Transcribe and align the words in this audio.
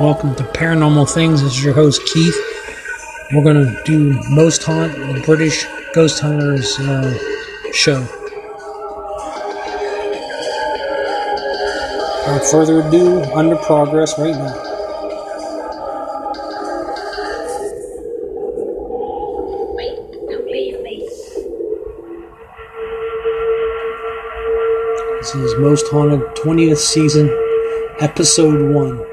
welcome 0.00 0.34
to 0.34 0.42
Paranormal 0.44 1.12
Things. 1.12 1.42
This 1.42 1.58
is 1.58 1.62
your 1.62 1.74
host 1.74 2.00
Keith. 2.06 2.34
We're 3.34 3.42
going 3.42 3.66
to 3.66 3.82
do 3.84 4.18
Most 4.30 4.62
Haunt, 4.62 4.94
the 4.94 5.22
British 5.26 5.66
Ghost 5.92 6.20
Hunters 6.20 6.78
uh, 6.80 7.18
show. 7.74 8.00
Without 12.24 12.46
further 12.50 12.80
ado, 12.80 13.22
under 13.34 13.56
progress 13.56 14.18
right 14.18 14.32
now. 14.32 14.54
Wait, 19.76 19.96
don't 20.30 20.46
leave 20.46 20.80
me. 20.80 21.00
This 25.20 25.34
is 25.34 25.54
Most 25.58 25.88
Haunted 25.88 26.22
20th 26.36 26.78
season, 26.78 27.28
episode 28.00 28.74
1. 28.74 29.09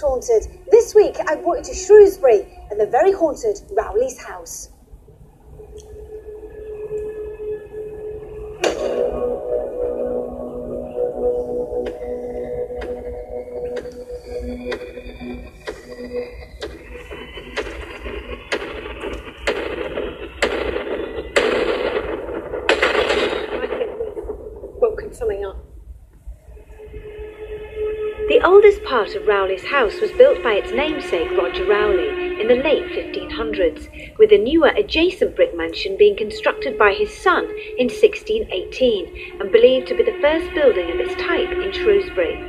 Haunted. 0.00 0.46
This 0.70 0.94
week 0.94 1.16
I 1.26 1.36
brought 1.36 1.58
you 1.58 1.64
to 1.64 1.74
Shrewsbury 1.74 2.46
and 2.70 2.78
the 2.78 2.86
very 2.86 3.12
haunted 3.12 3.60
Rowley's 3.72 4.22
house. 4.22 4.70
House 29.76 30.00
was 30.00 30.10
built 30.12 30.42
by 30.42 30.54
its 30.54 30.72
namesake 30.72 31.30
Roger 31.36 31.66
Rowley 31.66 32.40
in 32.40 32.48
the 32.48 32.62
late 32.64 32.88
1500s, 32.96 34.16
with 34.16 34.32
a 34.32 34.38
newer 34.38 34.68
adjacent 34.68 35.36
brick 35.36 35.54
mansion 35.54 35.98
being 35.98 36.16
constructed 36.16 36.78
by 36.78 36.94
his 36.94 37.12
son 37.12 37.44
in 37.76 37.88
1618 37.88 39.38
and 39.38 39.52
believed 39.52 39.86
to 39.88 39.94
be 39.94 40.02
the 40.02 40.18
first 40.22 40.48
building 40.54 40.90
of 40.90 40.98
its 40.98 41.14
type 41.22 41.50
in 41.50 41.72
Shrewsbury. 41.72 42.40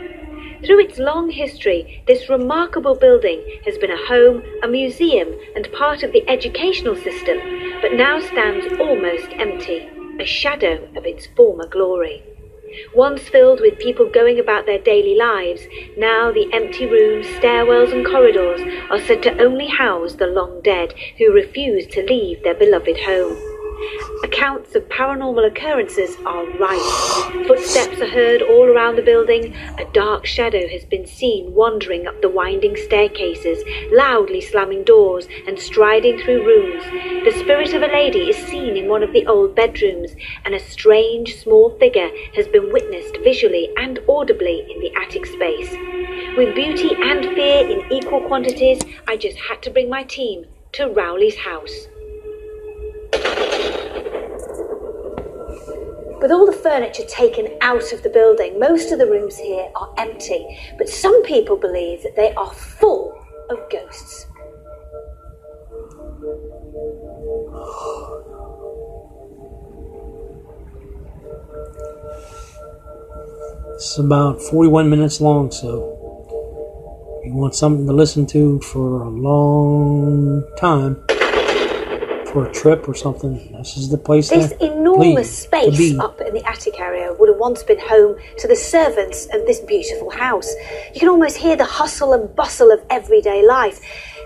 Through 0.66 0.80
its 0.80 1.00
long 1.00 1.30
history, 1.30 2.02
this 2.08 2.30
remarkable 2.30 2.96
building 2.96 3.44
has 3.66 3.78
been 3.78 3.92
a 3.92 4.08
home, 4.08 4.42
a 4.64 4.68
museum, 4.70 5.28
and 5.54 5.70
part 5.74 6.04
of 6.04 6.14
the 6.14 6.24
educational 6.30 6.96
system, 6.96 7.40
but 7.82 7.92
now 7.92 8.22
stands 8.22 8.80
almost 8.80 9.28
empty, 9.34 9.86
a 10.22 10.26
shadow 10.26 10.88
of 10.96 11.06
its 11.06 11.28
former 11.36 11.68
glory. 11.68 12.24
Once 12.94 13.30
filled 13.30 13.62
with 13.62 13.78
people 13.80 14.06
going 14.10 14.40
about 14.40 14.66
their 14.66 14.80
daily 14.80 15.16
lives, 15.16 15.68
now 15.98 16.32
the 16.32 16.50
empty 16.54 16.86
rooms, 16.86 17.26
stairwells, 17.28 17.94
and 17.94 18.06
corridors 18.06 18.62
are 18.90 19.00
said 19.00 19.24
to 19.24 19.42
only 19.42 19.68
house 19.68 20.16
the 20.16 20.28
long 20.28 20.62
dead 20.62 20.94
who 21.18 21.32
refuse 21.32 21.88
to 21.88 22.04
leave 22.04 22.42
their 22.44 22.56
beloved 22.56 22.98
home. 22.98 23.47
Accounts 24.24 24.76
of 24.76 24.88
paranormal 24.90 25.46
occurrences 25.46 26.16
are 26.26 26.46
rife. 26.58 27.48
Footsteps 27.48 28.02
are 28.02 28.10
heard 28.10 28.42
all 28.42 28.66
around 28.66 28.96
the 28.96 29.02
building. 29.04 29.54
A 29.78 29.86
dark 29.94 30.26
shadow 30.26 30.68
has 30.68 30.84
been 30.86 31.06
seen 31.06 31.54
wandering 31.54 32.08
up 32.08 32.22
the 32.22 32.30
winding 32.30 32.76
staircases, 32.76 33.64
loudly 33.92 34.42
slamming 34.42 34.84
doors 34.84 35.28
and 35.48 35.60
striding 35.60 36.18
through 36.18 36.46
rooms. 36.46 36.84
The 37.26 37.40
spirit 37.40 37.74
of 37.74 37.84
a 37.84 37.88
lady 37.88 38.30
is 38.30 38.38
seen 38.48 38.76
in 38.76 38.90
one 38.90 39.04
of 39.04 39.14
the 39.14 39.26
old 39.28 39.56
bedrooms, 39.56 40.12
and 40.46 40.56
a 40.56 40.60
strange 40.60 41.36
small 41.36 41.78
figure 41.78 42.10
has 42.36 42.48
been 42.48 42.72
witnessed 42.72 43.18
visually 43.24 43.70
and 43.78 44.00
audibly 44.10 44.66
in 44.72 44.80
the 44.80 44.94
attic 44.96 45.26
space. 45.26 45.72
With 46.36 46.56
beauty 46.56 46.96
and 47.00 47.24
fear 47.36 47.68
in 47.68 47.92
equal 47.92 48.22
quantities, 48.22 48.82
I 49.08 49.18
just 49.18 49.38
had 49.38 49.62
to 49.64 49.70
bring 49.70 49.90
my 49.90 50.04
team 50.04 50.46
to 50.74 50.88
Rowley's 50.88 51.38
house. 51.38 51.88
With 56.22 56.32
all 56.32 56.46
the 56.46 56.52
furniture 56.52 57.06
taken 57.08 57.48
out 57.62 57.94
of 57.94 58.04
the 58.04 58.10
building, 58.10 58.60
most 58.60 58.92
of 58.92 59.00
the 59.00 59.06
rooms 59.06 59.38
here 59.38 59.70
are 59.76 59.94
empty, 59.98 60.60
but 60.78 60.90
some 60.90 61.24
people 61.24 61.56
believe 61.56 62.04
that 62.04 62.16
they 62.16 62.34
are 62.34 62.54
full 62.54 63.14
of 63.50 63.58
ghosts. 63.70 64.26
It's 73.76 73.98
about 74.00 74.42
41 74.42 74.90
minutes 74.90 75.22
long, 75.22 75.52
so 75.52 75.94
you 77.24 77.34
want 77.34 77.54
something 77.54 77.86
to 77.86 77.94
listen 77.94 78.26
to 78.28 78.60
for 78.62 79.04
a 79.04 79.10
long 79.10 80.44
time, 80.58 81.07
for 82.32 82.46
a 82.46 82.52
trip 82.52 82.88
or 82.88 82.94
something, 82.94 83.52
this 83.58 83.78
is 83.78 83.90
the 83.90 83.98
place 83.98 84.30
This 84.30 84.52
enormous 84.60 85.44
space 85.44 85.98
up 86.00 86.20
in 86.22 86.34
the 86.34 86.44
attic 86.48 86.80
area 86.80 87.14
would 87.14 87.30
have 87.30 87.38
once 87.38 87.64
been 87.64 87.80
home 87.80 88.18
to 88.38 88.48
the 88.48 88.56
servants 88.56 89.28
of 89.34 89.46
this 89.46 89.60
beautiful 89.60 90.10
house. 90.10 90.54
You 90.94 91.00
can 91.00 91.10
almost 91.10 91.38
hear 91.38 91.56
the 91.56 91.66
hustle 91.66 92.14
and 92.14 92.36
bustle 92.36 92.72
of 92.72 92.82
everyday 92.90 93.46
life. 93.46 93.80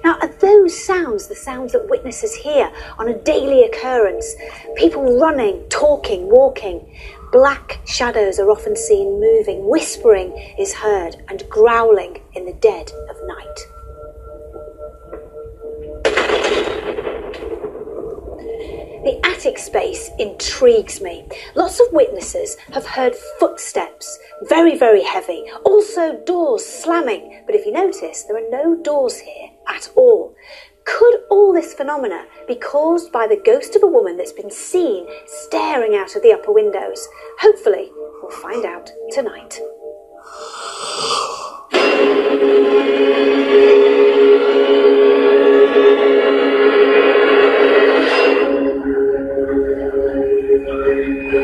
Now, 0.04 0.18
are 0.22 0.28
those 0.28 0.78
sounds 0.84 1.28
the 1.28 1.36
sounds 1.36 1.74
that 1.74 1.90
witnesses 1.90 2.34
hear 2.34 2.72
on 2.98 3.08
a 3.08 3.18
daily 3.20 3.64
occurrence? 3.64 4.36
People 4.76 5.20
running, 5.20 5.64
talking, 5.70 6.28
walking. 6.28 6.92
Black 7.32 7.80
shadows 7.86 8.40
are 8.40 8.50
often 8.50 8.76
seen 8.76 9.20
moving, 9.20 9.70
whispering 9.70 10.32
is 10.58 10.74
heard, 10.74 11.16
and 11.30 11.44
growling 11.50 12.20
in 12.34 12.46
the 12.46 12.54
dead 12.54 12.92
of 13.10 13.16
night. 13.28 13.81
The 19.04 19.20
attic 19.26 19.58
space 19.58 20.12
intrigues 20.20 21.02
me. 21.02 21.26
Lots 21.56 21.80
of 21.80 21.92
witnesses 21.92 22.56
have 22.72 22.86
heard 22.86 23.16
footsteps, 23.40 24.20
very, 24.44 24.78
very 24.78 25.04
heavy. 25.04 25.46
Also, 25.64 26.20
doors 26.24 26.64
slamming. 26.64 27.42
But 27.48 27.56
if 27.56 27.66
you 27.66 27.72
notice, 27.72 28.24
there 28.24 28.38
are 28.38 28.50
no 28.52 28.76
doors 28.84 29.18
here 29.18 29.50
at 29.68 29.90
all. 29.96 30.36
Could 30.86 31.22
all 31.32 31.52
this 31.52 31.74
phenomena 31.74 32.26
be 32.48 32.56
caused 32.56 33.12
by 33.12 33.26
the 33.26 33.42
ghost 33.44 33.76
of 33.76 33.82
a 33.82 33.88
woman 33.88 34.18
that's 34.18 34.34
been 34.34 34.52
seen 34.52 35.08
staring 35.26 35.96
out 35.96 36.16
of 36.16 36.22
the 36.22 36.34
upper 36.34 36.52
windows? 36.52 37.08
Hopefully, 37.40 37.92
we'll 38.22 38.30
find 38.30 38.66
out 38.66 38.92
tonight. 39.12 39.60
So, 51.32 51.38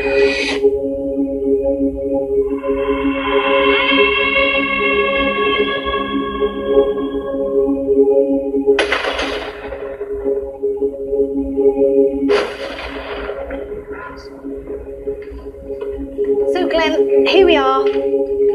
Glenn, 16.67 17.25
here 17.25 17.45
we 17.45 17.55
are. 17.55 17.85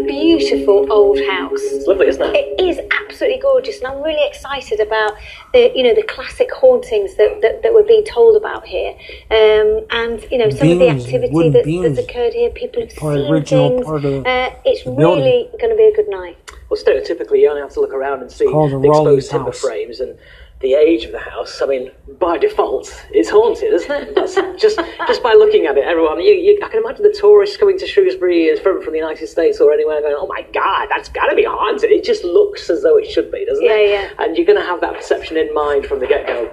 Beautiful 0.04 0.92
old 0.92 1.18
house. 1.30 1.62
It's 1.62 1.86
lovely, 1.86 2.08
isn't 2.08 2.22
it? 2.22 2.34
It 2.36 2.60
is 2.60 2.78
absolutely 3.22 3.40
gorgeous, 3.40 3.78
and 3.78 3.86
I'm 3.86 4.02
really 4.02 4.26
excited 4.26 4.80
about 4.80 5.16
the, 5.52 5.72
you 5.74 5.82
know, 5.84 5.94
the 5.94 6.02
classic 6.02 6.50
hauntings 6.52 7.14
that, 7.16 7.40
that, 7.40 7.62
that 7.62 7.72
we're 7.72 7.86
being 7.86 8.04
told 8.04 8.36
about 8.36 8.66
here, 8.66 8.94
um, 9.30 9.86
and 9.90 10.24
you 10.30 10.38
know, 10.38 10.50
some 10.50 10.70
of 10.70 10.78
the 10.78 10.88
activity 10.88 11.50
that, 11.50 11.64
that's 11.64 12.08
occurred 12.08 12.34
here. 12.34 12.50
People 12.50 12.82
have 12.82 12.96
Part 12.96 13.16
seen 13.16 13.32
original 13.32 13.68
things. 13.70 13.86
part 13.86 14.04
of 14.04 14.26
uh, 14.26 14.50
it's 14.64 14.84
really 14.86 15.48
going 15.60 15.70
to 15.70 15.76
be 15.76 15.84
a 15.84 15.94
good 15.94 16.08
night. 16.08 16.36
Well, 16.68 16.80
stereotypically, 16.80 17.40
you 17.40 17.48
only 17.48 17.62
have 17.62 17.72
to 17.74 17.80
look 17.80 17.92
around 17.92 18.22
and 18.22 18.30
see 18.30 18.46
the 18.46 18.50
the 18.50 18.88
exposed 18.88 19.30
timber 19.30 19.52
frames 19.52 20.00
and 20.00 20.18
the 20.62 20.74
age 20.74 21.04
of 21.04 21.12
the 21.12 21.18
house. 21.18 21.60
I 21.60 21.66
mean, 21.66 21.90
by 22.18 22.38
default, 22.38 22.88
it's 23.10 23.28
haunted, 23.28 23.72
isn't 23.74 23.90
it? 23.90 24.14
That's 24.14 24.34
just 24.60 24.80
just 25.06 25.22
by 25.22 25.32
looking 25.34 25.66
at 25.66 25.76
it, 25.76 25.84
everyone. 25.84 26.20
You, 26.20 26.32
you, 26.32 26.58
I 26.64 26.68
can 26.68 26.82
imagine 26.82 27.02
the 27.02 27.12
tourists 27.18 27.56
coming 27.56 27.76
to 27.78 27.86
Shrewsbury 27.86 28.56
from 28.58 28.82
from 28.82 28.92
the 28.92 28.98
United 28.98 29.26
States 29.26 29.60
or 29.60 29.72
anywhere, 29.72 30.00
going, 30.00 30.14
"Oh 30.16 30.26
my 30.26 30.42
God, 30.54 30.88
that's 30.88 31.08
got 31.08 31.26
to 31.26 31.36
be 31.36 31.44
haunted." 31.44 31.90
It 31.90 32.04
just 32.04 32.24
looks 32.24 32.70
as 32.70 32.82
though 32.82 32.96
it 32.96 33.10
should 33.10 33.30
be, 33.30 33.44
doesn't 33.44 33.64
Yeah, 33.64 33.72
it? 33.74 33.90
yeah. 34.18 34.24
And 34.24 34.36
you're 34.36 34.46
going 34.46 34.58
to 34.60 34.64
have 34.66 34.80
that 34.80 34.94
perception 34.94 35.36
in 35.36 35.52
mind 35.52 35.86
from 35.86 35.98
the 36.00 36.06
get 36.06 36.26
go. 36.26 36.50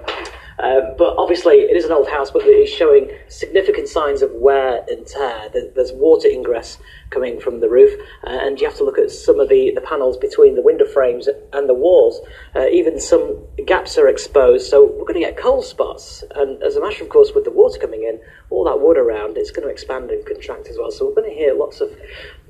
Um, 0.62 0.96
but 0.98 1.16
obviously, 1.18 1.56
it 1.56 1.78
is 1.78 1.86
an 1.86 1.92
old 1.92 2.10
house, 2.10 2.32
but 2.32 2.44
it 2.44 2.50
is 2.50 2.70
showing 2.70 3.10
significant 3.28 3.88
signs 3.88 4.22
of 4.22 4.32
wear 4.34 4.84
and 4.90 5.06
tear. 5.08 5.50
There's 5.76 5.92
water 5.94 6.28
ingress 6.28 6.78
coming 7.10 7.40
from 7.40 7.60
the 7.60 7.70
roof, 7.70 8.00
uh, 8.26 8.30
and 8.30 8.60
you 8.60 8.68
have 8.68 8.78
to 8.78 8.84
look 8.84 8.98
at 8.98 9.10
some 9.12 9.40
of 9.40 9.50
the, 9.50 9.72
the 9.74 9.82
panels 9.82 10.18
between 10.18 10.56
the 10.56 10.62
window 10.62 10.86
frames 10.86 11.28
and 11.54 11.70
the 11.70 11.74
walls. 11.74 12.22
Uh, 12.56 12.68
even 12.68 13.00
some 13.00 13.38
gaps 13.66 13.98
are 13.98 14.08
exposed, 14.08 14.70
so 14.70 14.86
we're 14.86 15.06
going 15.06 15.14
to 15.16 15.20
get 15.22 15.38
cold 15.38 15.66
spots. 15.66 16.24
And 16.36 16.62
as 16.62 16.76
a 16.76 16.82
matter 16.82 17.04
of 17.04 17.10
course, 17.10 17.32
with 17.34 17.46
the 17.46 17.52
water 17.52 17.80
coming 17.80 18.04
in, 18.04 18.20
all 18.50 18.66
that 18.66 18.82
wood 18.82 18.98
around, 18.98 19.38
it's 19.38 19.52
going 19.52 19.68
to 19.68 19.72
expand 19.72 20.12
and 20.12 20.26
contract 20.26 20.68
as 20.68 20.78
well. 20.78 20.92
So 20.92 21.06
we're 21.06 21.16
going 21.16 21.30
to 21.30 21.36
hear 21.36 21.54
lots 21.54 21.82
of 21.82 21.90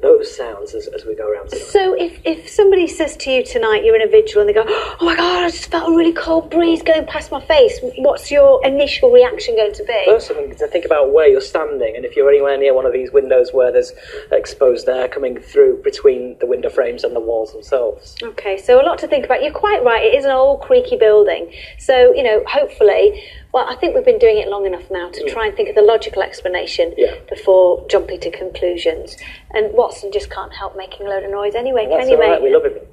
those 0.01 0.33
sounds 0.35 0.73
as, 0.73 0.87
as 0.87 1.05
we 1.05 1.15
go 1.15 1.29
around 1.29 1.49
tonight. 1.49 1.65
So 1.65 1.93
if, 1.93 2.19
if 2.23 2.47
somebody 2.49 2.87
says 2.87 3.17
to 3.17 3.31
you 3.31 3.43
tonight, 3.43 3.83
you're 3.83 3.95
in 3.95 4.01
a 4.01 4.09
vigil, 4.09 4.41
and 4.41 4.49
they 4.49 4.53
go, 4.53 4.63
oh 4.67 4.97
my 5.01 5.15
God, 5.15 5.43
I 5.43 5.49
just 5.49 5.69
felt 5.69 5.91
a 5.91 5.95
really 5.95 6.13
cold 6.13 6.49
breeze 6.49 6.81
going 6.81 7.05
past 7.05 7.31
my 7.31 7.41
face, 7.45 7.79
what's 7.97 8.31
your 8.31 8.65
initial 8.65 9.11
reaction 9.11 9.55
going 9.55 9.73
to 9.73 9.83
be? 9.83 10.03
First 10.05 10.29
thing 10.29 10.55
to 10.55 10.67
think 10.67 10.85
about 10.85 11.11
where 11.11 11.27
you're 11.27 11.41
standing, 11.41 11.95
and 11.95 12.05
if 12.05 12.15
you're 12.15 12.29
anywhere 12.29 12.57
near 12.57 12.73
one 12.73 12.85
of 12.85 12.93
these 12.93 13.11
windows 13.11 13.51
where 13.53 13.71
there's 13.71 13.91
exposed 14.31 14.87
air 14.87 15.07
coming 15.07 15.39
through 15.39 15.81
between 15.83 16.37
the 16.39 16.45
window 16.45 16.69
frames 16.69 17.03
and 17.03 17.15
the 17.15 17.19
walls 17.19 17.51
themselves. 17.51 18.15
Okay, 18.23 18.57
so 18.57 18.81
a 18.81 18.83
lot 18.83 18.99
to 18.99 19.07
think 19.07 19.25
about. 19.25 19.43
You're 19.43 19.51
quite 19.51 19.83
right. 19.83 20.03
It 20.03 20.15
is 20.15 20.25
an 20.25 20.31
old 20.31 20.61
creaky 20.61 20.97
building. 20.97 21.51
So, 21.77 22.13
you 22.13 22.23
know, 22.23 22.43
hopefully, 22.47 23.21
well, 23.51 23.65
I 23.67 23.75
think 23.75 23.95
we've 23.95 24.05
been 24.05 24.19
doing 24.19 24.37
it 24.37 24.47
long 24.47 24.65
enough 24.65 24.89
now 24.91 25.09
to 25.09 25.23
try 25.29 25.47
and 25.47 25.55
think 25.55 25.69
of 25.69 25.75
the 25.75 25.81
logical 25.81 26.21
explanation 26.21 26.93
Yeah. 26.97 27.15
before 27.29 27.85
jumping 27.87 28.19
to 28.21 28.29
conclusions. 28.31 29.17
And 29.51 29.73
Watson 29.73 30.11
just 30.11 30.29
can't 30.29 30.53
help 30.53 30.77
making 30.77 31.07
a 31.07 31.09
load 31.09 31.23
of 31.23 31.31
noise 31.31 31.55
anyway, 31.55 31.87
That's 31.89 32.01
can 32.03 32.09
you, 32.09 32.19
right, 32.19 32.41
mate? 32.41 32.43
we 32.43 32.53
love 32.53 32.65
it. 32.65 32.87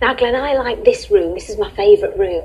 Now, 0.00 0.14
Glenn, 0.14 0.34
I 0.34 0.54
like 0.54 0.84
this 0.84 1.10
room. 1.10 1.34
This 1.34 1.48
is 1.48 1.58
my 1.58 1.70
favourite 1.70 2.18
room. 2.18 2.42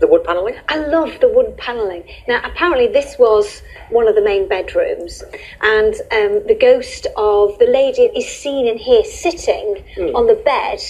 The 0.00 0.06
wood 0.06 0.24
panelling? 0.24 0.54
I 0.68 0.76
love 0.78 1.20
the 1.20 1.28
wood 1.28 1.56
panelling. 1.58 2.04
Now, 2.26 2.40
apparently, 2.42 2.86
this 2.86 3.16
was 3.18 3.62
one 3.90 4.08
of 4.08 4.14
the 4.14 4.22
main 4.22 4.48
bedrooms, 4.48 5.22
and 5.60 5.94
um, 6.10 6.46
the 6.46 6.56
ghost 6.58 7.06
of 7.18 7.58
the 7.58 7.66
lady 7.66 8.04
is 8.16 8.26
seen 8.26 8.66
in 8.66 8.78
here 8.78 9.04
sitting 9.04 9.84
on 10.14 10.26
the 10.26 10.34
bed. 10.42 10.80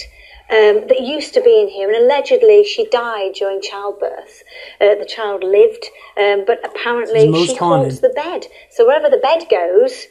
Um, 0.51 0.85
that 0.87 0.99
used 0.99 1.33
to 1.35 1.41
be 1.41 1.61
in 1.61 1.69
here, 1.69 1.87
and 1.87 1.95
allegedly 2.03 2.65
she 2.65 2.85
died 2.89 3.33
during 3.35 3.61
childbirth. 3.61 4.43
Uh, 4.81 4.95
the 4.95 5.05
child 5.05 5.43
lived, 5.45 5.85
um, 6.17 6.43
but 6.45 6.59
apparently 6.65 7.21
It's 7.21 7.31
most 7.31 7.49
she 7.51 7.55
haunts 7.55 7.99
the 8.01 8.09
bed. 8.09 8.47
So 8.69 8.85
wherever 8.85 9.09
the 9.09 9.17
bed 9.17 9.45
goes, 9.49 10.07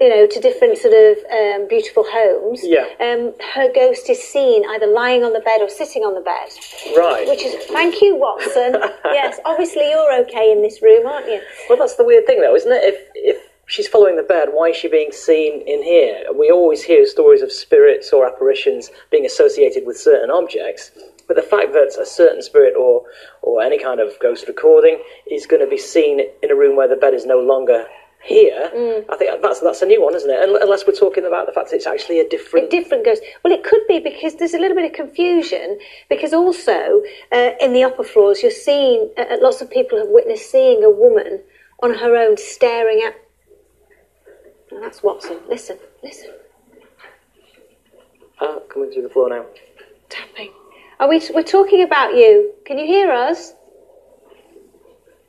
you 0.00 0.08
know, 0.08 0.26
to 0.26 0.40
different 0.40 0.78
sort 0.78 0.94
of 0.94 1.18
um, 1.30 1.68
beautiful 1.68 2.04
homes, 2.08 2.62
Yeah. 2.64 2.86
um, 3.00 3.34
her 3.54 3.70
ghost 3.72 4.08
is 4.10 4.20
seen 4.22 4.64
either 4.70 4.86
lying 4.86 5.22
on 5.22 5.34
the 5.34 5.40
bed 5.40 5.60
or 5.60 5.68
sitting 5.68 6.02
on 6.02 6.14
the 6.14 6.20
bed. 6.22 6.48
Right. 6.96 7.28
Which 7.28 7.42
is, 7.44 7.54
thank 7.66 8.00
you, 8.00 8.16
Watson. 8.16 8.74
yes, 9.04 9.38
obviously 9.44 9.88
you're 9.90 10.14
okay 10.22 10.50
in 10.50 10.62
this 10.62 10.80
room, 10.82 11.06
aren't 11.06 11.26
you? 11.26 11.40
Well, 11.68 11.78
that's 11.78 11.96
the 11.96 12.04
weird 12.04 12.26
thing, 12.26 12.40
though, 12.40 12.56
isn't 12.56 12.72
it? 12.72 12.82
If 12.82 12.96
if 13.14 13.49
she's 13.70 13.88
following 13.88 14.16
the 14.16 14.22
bed, 14.34 14.48
why 14.52 14.66
is 14.70 14.76
she 14.76 14.88
being 14.88 15.12
seen 15.12 15.62
in 15.66 15.82
here? 15.82 16.24
We 16.34 16.50
always 16.50 16.82
hear 16.82 17.06
stories 17.06 17.42
of 17.42 17.52
spirits 17.52 18.12
or 18.12 18.26
apparitions 18.26 18.90
being 19.10 19.24
associated 19.24 19.86
with 19.86 19.96
certain 19.96 20.30
objects, 20.30 20.90
but 21.26 21.36
the 21.36 21.42
fact 21.42 21.72
that 21.72 21.96
a 22.00 22.06
certain 22.06 22.42
spirit 22.42 22.74
or 22.76 23.04
or 23.42 23.62
any 23.62 23.78
kind 23.78 24.00
of 24.00 24.18
ghost 24.20 24.46
recording 24.48 24.96
is 25.30 25.46
going 25.46 25.62
to 25.62 25.70
be 25.76 25.78
seen 25.78 26.20
in 26.42 26.50
a 26.50 26.56
room 26.62 26.74
where 26.76 26.88
the 26.88 26.96
bed 26.96 27.14
is 27.14 27.24
no 27.24 27.38
longer 27.38 27.86
here, 28.22 28.70
I 29.08 29.16
think 29.16 29.40
that's 29.40 29.60
that's 29.60 29.80
a 29.80 29.86
new 29.86 30.02
one, 30.02 30.14
isn't 30.14 30.28
it? 30.28 30.40
Unless 30.62 30.86
we're 30.86 30.92
talking 31.06 31.24
about 31.24 31.46
the 31.46 31.52
fact 31.52 31.70
that 31.70 31.76
it's 31.76 31.86
actually 31.86 32.20
a 32.20 32.26
A 32.26 32.28
different. 32.28 32.68
different 32.70 33.02
ghost. 33.06 33.22
Well, 33.42 33.52
it 33.58 33.64
could 33.64 33.80
be 33.88 33.98
because 33.98 34.34
there's 34.34 34.52
a 34.52 34.58
little 34.58 34.76
bit 34.76 34.84
of 34.84 34.92
confusion. 34.92 35.78
Because 36.10 36.34
also 36.34 37.02
uh, 37.32 37.52
in 37.62 37.72
the 37.72 37.82
upper 37.82 38.04
floors, 38.04 38.42
you're 38.42 38.50
seeing 38.50 39.08
uh, 39.16 39.38
lots 39.40 39.62
of 39.62 39.70
people 39.70 39.96
have 39.96 40.08
witnessed 40.10 40.50
seeing 40.50 40.84
a 40.84 40.90
woman 40.90 41.40
on 41.82 41.94
her 41.94 42.14
own 42.14 42.36
staring 42.36 43.00
at. 43.06 43.14
Oh, 44.72 44.80
that's 44.80 45.02
Watson. 45.02 45.38
Listen, 45.48 45.78
listen, 46.02 46.30
Ah, 48.40 48.58
coming 48.72 48.90
through 48.90 49.02
the 49.02 49.08
floor 49.08 49.28
now. 49.28 49.44
tapping. 50.08 50.52
Are 50.98 51.08
we? 51.08 51.20
We're 51.34 51.42
talking 51.42 51.82
about 51.82 52.14
you. 52.14 52.52
Can 52.64 52.78
you 52.78 52.86
hear 52.86 53.10
us? 53.10 53.52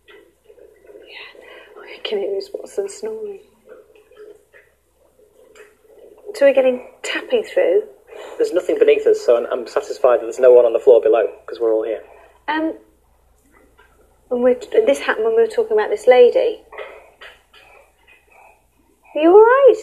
Yeah, 0.08 1.82
I 1.82 1.98
can 2.04 2.20
hear 2.20 2.34
Miss 2.36 2.50
Watson 2.54 2.88
snoring. 2.90 3.40
So 6.36 6.46
we're 6.46 6.54
getting 6.54 6.88
tapping 7.04 7.44
through. 7.44 7.84
There's 8.38 8.54
nothing 8.54 8.78
beneath 8.80 9.06
us, 9.08 9.20
so 9.26 9.38
I'm, 9.38 9.46
I'm 9.52 9.68
satisfied 9.68 10.18
that 10.20 10.24
there's 10.24 10.40
no 10.40 10.54
one 10.54 10.66
on 10.66 10.74
the 10.74 10.80
floor 10.80 11.02
below 11.02 11.28
because 11.46 11.60
we're 11.60 11.74
all 11.74 11.84
here. 11.84 12.04
Um, 12.48 12.76
when 14.30 14.42
we're, 14.42 14.60
this 14.86 15.00
happened 15.00 15.26
when 15.26 15.36
we 15.36 15.42
were 15.42 15.48
talking 15.48 15.74
about 15.78 15.90
this 15.90 16.08
lady. 16.08 16.62
Are 19.14 19.22
you 19.22 19.30
all 19.30 19.42
right? 19.42 19.76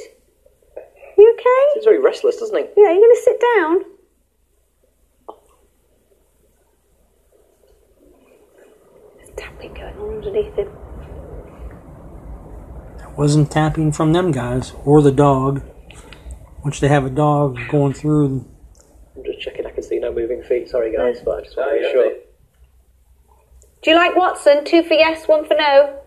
You 1.19 1.34
okay? 1.34 1.75
He's 1.75 1.84
very 1.84 2.00
restless, 2.00 2.36
doesn't 2.36 2.56
he? 2.56 2.64
Yeah, 2.76 2.92
you 2.92 3.00
going 3.00 3.14
to 3.14 3.22
sit 3.22 3.40
down? 3.40 3.84
There's 9.16 9.30
tapping 9.36 9.75
going 9.75 9.98
on 9.98 10.14
underneath 10.16 10.54
him. 10.54 10.70
That 12.98 13.19
wasn't 13.19 13.50
tapping 13.50 13.92
from 13.92 14.12
them 14.12 14.30
guys 14.32 14.72
or 14.84 15.02
the 15.02 15.12
dog. 15.12 15.62
Once 16.64 16.80
they 16.80 16.88
have 16.88 17.04
a 17.04 17.10
dog 17.10 17.58
going 17.69 17.92
through, 17.92 18.46
I'm 19.16 19.25
just 19.25 19.40
checking. 19.40 19.66
I 19.66 19.70
can 19.70 19.82
see 19.82 19.98
no 19.98 20.12
moving 20.12 20.42
feet. 20.42 20.69
Sorry, 20.69 20.94
guys, 20.96 21.20
but 21.25 21.38
I 21.38 21.42
just 21.42 21.56
want 21.56 21.70
to 21.70 21.76
be 21.78 21.90
sure. 21.90 22.12
Do 23.82 23.90
you 23.90 23.96
like 23.96 24.16
Watson? 24.16 24.64
Two 24.64 24.82
for 24.82 24.94
yes, 24.94 25.28
one 25.28 25.44
for 25.46 25.54
no. 25.54 26.00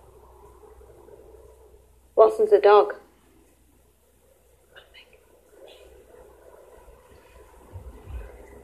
Watson's 2.16 2.52
a 2.52 2.60
dog. 2.60 2.96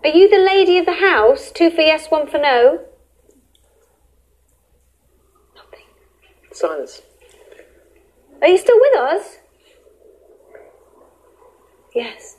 Are 0.08 0.16
you 0.16 0.30
the 0.30 0.38
lady 0.38 0.78
of 0.78 0.86
the 0.86 0.94
house? 0.94 1.52
Two 1.52 1.70
for 1.70 1.82
yes, 1.82 2.08
one 2.10 2.28
for 2.28 2.38
no. 2.38 2.80
Nothing. 5.54 5.86
Silence. 6.54 7.02
Are 8.42 8.48
you 8.48 8.58
still 8.58 8.80
with 8.80 8.98
us? 8.98 9.36
Yes. 11.94 12.38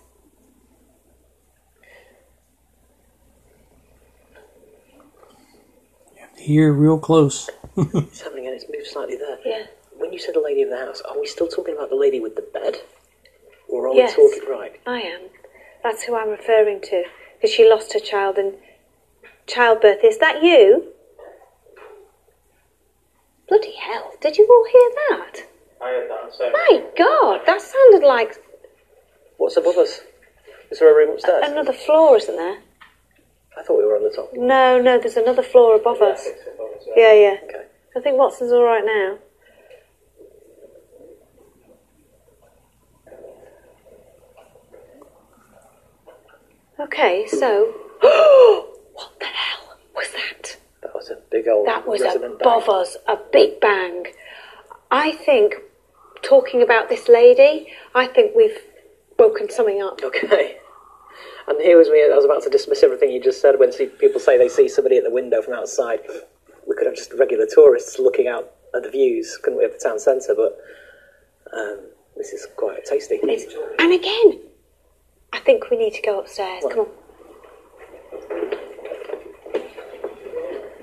here 6.38 6.72
real 6.72 6.98
close. 6.98 7.50
It's 7.76 8.22
happening 8.22 8.46
and 8.46 8.54
it's 8.54 8.64
moved 8.72 8.86
slightly 8.86 9.18
there. 9.18 9.38
Yeah. 9.44 9.66
When 9.98 10.10
you 10.10 10.18
said 10.18 10.34
the 10.34 10.40
lady 10.40 10.62
of 10.62 10.70
the 10.70 10.78
house, 10.78 11.02
are 11.02 11.20
we 11.20 11.26
still 11.26 11.48
talking 11.48 11.74
about 11.76 11.90
the 11.90 11.96
lady 11.96 12.18
with 12.18 12.34
the 12.34 12.42
bed? 12.42 12.76
Or 13.68 13.88
are 13.88 13.94
Yes. 13.94 14.16
we 14.16 14.30
talking 14.34 14.48
right? 14.50 14.80
I 14.86 15.00
am. 15.02 15.20
That's 15.82 16.04
who 16.04 16.16
I'm 16.16 16.30
referring 16.30 16.80
to. 16.80 17.04
Because 17.38 17.54
she 17.54 17.68
lost 17.68 17.92
her 17.92 18.00
child 18.00 18.36
in 18.36 18.54
childbirth. 19.46 20.02
Is 20.02 20.18
that 20.18 20.42
you? 20.42 20.92
Bloody 23.48 23.74
hell. 23.76 24.12
Did 24.20 24.36
you 24.36 24.46
all 24.50 24.66
hear 24.70 24.90
that? 25.08 25.42
I 25.80 25.88
heard 25.90 26.10
that. 26.10 26.34
So 26.34 26.50
My 26.50 26.82
God, 26.98 27.40
that 27.46 27.62
sounded 27.62 28.04
like 28.06 28.36
What's 29.36 29.56
above 29.56 29.76
us? 29.76 30.00
Is 30.70 30.80
there 30.80 30.92
a 30.92 30.96
room 30.96 31.14
upstairs? 31.14 31.44
another 31.48 31.72
floor, 31.72 32.16
isn't 32.16 32.36
there? 32.36 32.58
I 33.56 33.62
thought 33.62 33.78
we 33.78 33.84
were 33.84 33.96
on 33.96 34.02
the 34.02 34.10
top. 34.10 34.30
No, 34.34 34.80
no, 34.80 34.98
there's 34.98 35.16
another 35.16 35.42
floor 35.42 35.76
above 35.76 36.02
us. 36.02 36.26
Yeah, 36.96 37.12
yeah. 37.14 37.36
Okay. 37.44 37.64
I 37.96 38.00
think 38.00 38.18
Watson's 38.18 38.52
all 38.52 38.64
right 38.64 38.84
now. 38.84 39.18
Okay, 46.80 47.26
so. 47.26 47.74
what 48.00 49.18
the 49.18 49.26
hell 49.26 49.76
was 49.94 50.08
that? 50.12 50.56
That 50.82 50.94
was 50.94 51.10
a 51.10 51.18
big 51.30 51.48
old 51.48 51.66
That 51.66 51.86
was 51.86 52.00
above 52.02 52.40
bang. 52.40 52.62
us, 52.68 52.96
a 53.08 53.16
big 53.32 53.60
bang. 53.60 54.06
I 54.90 55.12
think, 55.12 55.56
talking 56.22 56.62
about 56.62 56.88
this 56.88 57.08
lady, 57.08 57.72
I 57.94 58.06
think 58.06 58.34
we've 58.36 58.58
woken 59.18 59.50
something 59.50 59.82
up. 59.82 60.00
Okay. 60.02 60.58
And 61.48 61.60
here 61.62 61.78
was 61.78 61.88
me, 61.88 62.04
I 62.04 62.14
was 62.14 62.26
about 62.26 62.42
to 62.42 62.50
dismiss 62.50 62.82
everything 62.82 63.10
you 63.10 63.22
just 63.22 63.40
said 63.40 63.58
when 63.58 63.72
see, 63.72 63.86
people 63.86 64.20
say 64.20 64.36
they 64.36 64.50
see 64.50 64.68
somebody 64.68 64.98
at 64.98 65.04
the 65.04 65.10
window 65.10 65.40
from 65.40 65.54
outside. 65.54 66.00
We 66.68 66.76
could 66.76 66.86
have 66.86 66.94
just 66.94 67.12
regular 67.14 67.46
tourists 67.46 67.98
looking 67.98 68.28
out 68.28 68.52
at 68.74 68.82
the 68.82 68.90
views, 68.90 69.38
couldn't 69.42 69.58
we, 69.58 69.64
at 69.64 69.72
the 69.72 69.78
town 69.82 69.98
centre? 69.98 70.34
But 70.36 70.58
um, 71.58 71.80
this 72.16 72.34
is 72.34 72.46
quite 72.56 72.84
tasty. 72.84 73.18
It's, 73.22 73.54
and 73.78 73.92
again, 73.94 74.47
I 75.32 75.40
think 75.40 75.70
we 75.70 75.76
need 75.76 75.94
to 75.94 76.02
go 76.02 76.20
upstairs. 76.20 76.62
What? 76.62 76.74
Come 76.74 76.80
on. 76.80 76.88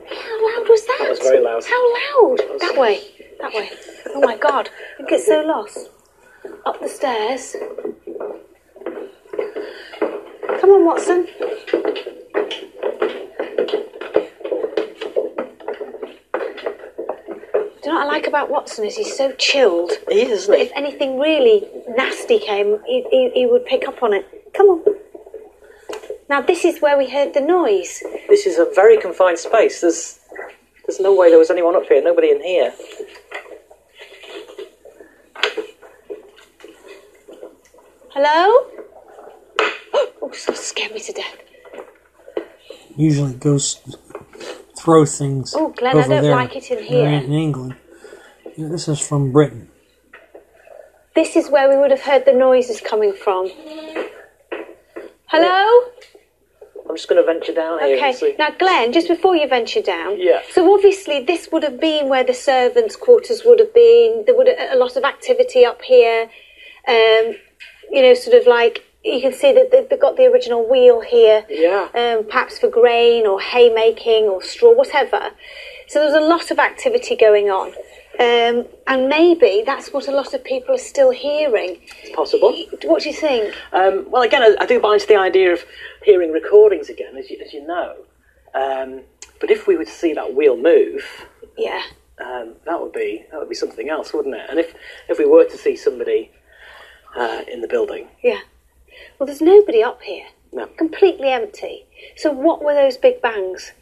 How 0.09 0.59
loud 0.59 0.69
was 0.69 0.85
that? 0.85 0.97
That 0.99 1.09
was 1.09 1.19
very 1.19 1.41
loud. 1.41 1.63
How 1.65 1.93
loud? 1.93 2.37
That, 2.37 2.59
that 2.59 2.77
way. 2.77 3.01
That 3.39 3.53
way. 3.53 3.69
Oh 4.13 4.21
my 4.21 4.37
god. 4.37 4.69
I 4.99 5.03
get 5.03 5.21
so 5.21 5.41
lost. 5.41 5.89
Up 6.65 6.79
the 6.79 6.87
stairs. 6.87 7.55
Come 10.61 10.69
on, 10.69 10.85
Watson. 10.85 11.27
Do 17.85 17.91
you 17.91 17.93
know 17.93 17.99
what 17.99 18.03
I 18.03 18.05
like 18.05 18.25
about 18.27 18.49
Watson 18.49 18.85
is 18.85 18.95
he's 18.95 19.15
so 19.15 19.31
chilled. 19.33 19.91
He 20.09 20.21
is, 20.21 20.49
If 20.49 20.71
anything 20.75 21.19
really 21.19 21.67
nasty 21.95 22.39
came, 22.39 22.79
he, 22.87 23.05
he, 23.11 23.29
he 23.31 23.45
would 23.45 23.65
pick 23.65 23.87
up 23.87 24.01
on 24.01 24.13
it. 24.13 24.25
Come 24.55 24.67
on. 24.67 24.83
Now 26.29 26.41
this 26.41 26.65
is 26.65 26.81
where 26.81 26.97
we 26.97 27.09
heard 27.09 27.33
the 27.33 27.41
noise. 27.41 28.01
This 28.29 28.45
is 28.45 28.57
a 28.57 28.67
very 28.73 28.97
confined 28.97 29.37
space. 29.37 29.81
There's, 29.81 30.19
there's 30.85 30.99
no 30.99 31.13
way 31.15 31.29
there 31.29 31.39
was 31.39 31.51
anyone 31.51 31.75
up 31.75 31.85
here. 31.87 32.01
Nobody 32.01 32.31
in 32.31 32.41
here. 32.41 32.73
Hello? 38.09 38.71
Oh, 39.93 40.31
that 40.47 40.57
scared 40.57 40.93
me 40.93 41.01
to 41.01 41.11
death. 41.11 41.37
Usually 42.95 43.33
ghosts 43.33 43.97
throw 44.79 45.05
things. 45.05 45.53
Oh, 45.55 45.69
Glenn, 45.69 45.97
I 45.97 46.07
don't 46.07 46.23
there. 46.23 46.35
like 46.35 46.55
it 46.55 46.71
in 46.71 46.77
They're 46.77 47.09
here. 47.09 47.21
In 47.21 47.33
England. 47.33 47.75
Yeah, 48.55 48.69
this 48.69 48.87
is 48.87 48.99
from 49.05 49.33
Britain. 49.33 49.69
This 51.13 51.35
is 51.35 51.49
where 51.49 51.69
we 51.69 51.75
would 51.75 51.91
have 51.91 52.01
heard 52.01 52.23
the 52.25 52.33
noises 52.33 52.79
coming 52.79 53.11
from. 53.11 53.49
Hello? 55.27 55.91
I'm 56.87 56.95
just 56.95 57.09
going 57.09 57.21
to 57.21 57.25
venture 57.25 57.53
down 57.53 57.79
here 57.79 57.97
Okay. 57.97 58.35
Now, 58.37 58.49
Glenn, 58.51 58.93
just 58.93 59.07
before 59.07 59.35
you 59.35 59.47
venture 59.47 59.81
down, 59.81 60.19
Yeah. 60.19 60.41
So 60.51 60.71
obviously, 60.73 61.23
this 61.23 61.49
would 61.51 61.63
have 61.63 61.79
been 61.79 62.09
where 62.09 62.23
the 62.23 62.33
servants' 62.33 62.95
quarters 62.95 63.43
would 63.43 63.59
have 63.59 63.73
been. 63.73 64.23
There 64.25 64.35
would 64.37 64.47
have, 64.47 64.71
a 64.71 64.75
lot 64.75 64.95
of 64.95 65.03
activity 65.03 65.65
up 65.65 65.81
here. 65.81 66.29
Um, 66.87 67.35
you 67.91 68.01
know, 68.01 68.13
sort 68.13 68.39
of 68.39 68.45
like 68.45 68.83
you 69.03 69.19
can 69.21 69.33
see 69.33 69.51
that 69.53 69.71
they've 69.89 69.99
got 69.99 70.15
the 70.17 70.25
original 70.25 70.67
wheel 70.69 71.01
here. 71.01 71.45
Yeah. 71.49 71.89
Um, 71.95 72.25
perhaps 72.25 72.59
for 72.59 72.67
grain 72.69 73.25
or 73.25 73.39
haymaking 73.39 74.25
or 74.25 74.43
straw, 74.43 74.73
whatever. 74.73 75.31
So 75.87 75.99
there 75.99 76.11
was 76.11 76.15
a 76.15 76.27
lot 76.27 76.51
of 76.51 76.59
activity 76.59 77.15
going 77.15 77.49
on. 77.49 77.73
Um, 78.19 78.65
and 78.87 79.09
maybe 79.09 79.63
that's 79.65 79.91
what 79.91 80.07
a 80.07 80.11
lot 80.11 80.33
of 80.33 80.43
people 80.43 80.75
are 80.75 80.79
still 80.79 81.11
hearing. 81.11 81.79
It's 82.03 82.15
possible. 82.15 82.55
What 82.83 83.01
do 83.03 83.09
you 83.09 83.15
think? 83.15 83.53
Um, 83.73 84.09
well, 84.09 84.21
again, 84.21 84.41
I, 84.41 84.55
I 84.61 84.65
do 84.65 84.79
buy 84.79 84.93
into 84.93 85.07
the 85.07 85.17
idea 85.17 85.51
of 85.51 85.65
hearing 86.03 86.31
recordings 86.31 86.89
again, 86.89 87.17
as 87.17 87.29
you, 87.29 87.37
as 87.45 87.51
you 87.53 87.65
know. 87.65 87.95
Um, 88.53 89.01
but 89.41 89.51
if 89.51 89.67
we 89.67 89.75
were 89.75 89.85
to 89.85 89.91
see 89.91 90.13
that 90.13 90.33
wheel 90.33 90.55
move, 90.55 91.03
Yeah. 91.57 91.83
um, 92.23 92.53
that 92.65 92.79
would 92.81 92.93
be 92.93 93.25
that 93.31 93.39
would 93.39 93.49
be 93.49 93.55
something 93.55 93.89
else, 93.89 94.13
wouldn't 94.13 94.35
it? 94.35 94.49
And 94.49 94.59
if 94.59 94.73
if 95.09 95.17
we 95.19 95.25
were 95.25 95.43
to 95.45 95.57
see 95.57 95.75
somebody 95.75 96.31
uh, 97.17 97.41
in 97.51 97.59
the 97.61 97.67
building, 97.67 98.07
Yeah. 98.23 98.39
Well, 99.19 99.27
there's 99.27 99.41
nobody 99.41 99.83
up 99.83 100.01
here. 100.03 100.27
No. 100.53 100.67
Completely 100.67 101.29
empty. 101.29 101.85
So 102.15 102.31
what 102.31 102.63
were 102.63 102.73
those 102.73 102.95
big 102.97 103.21
bangs? 103.21 103.73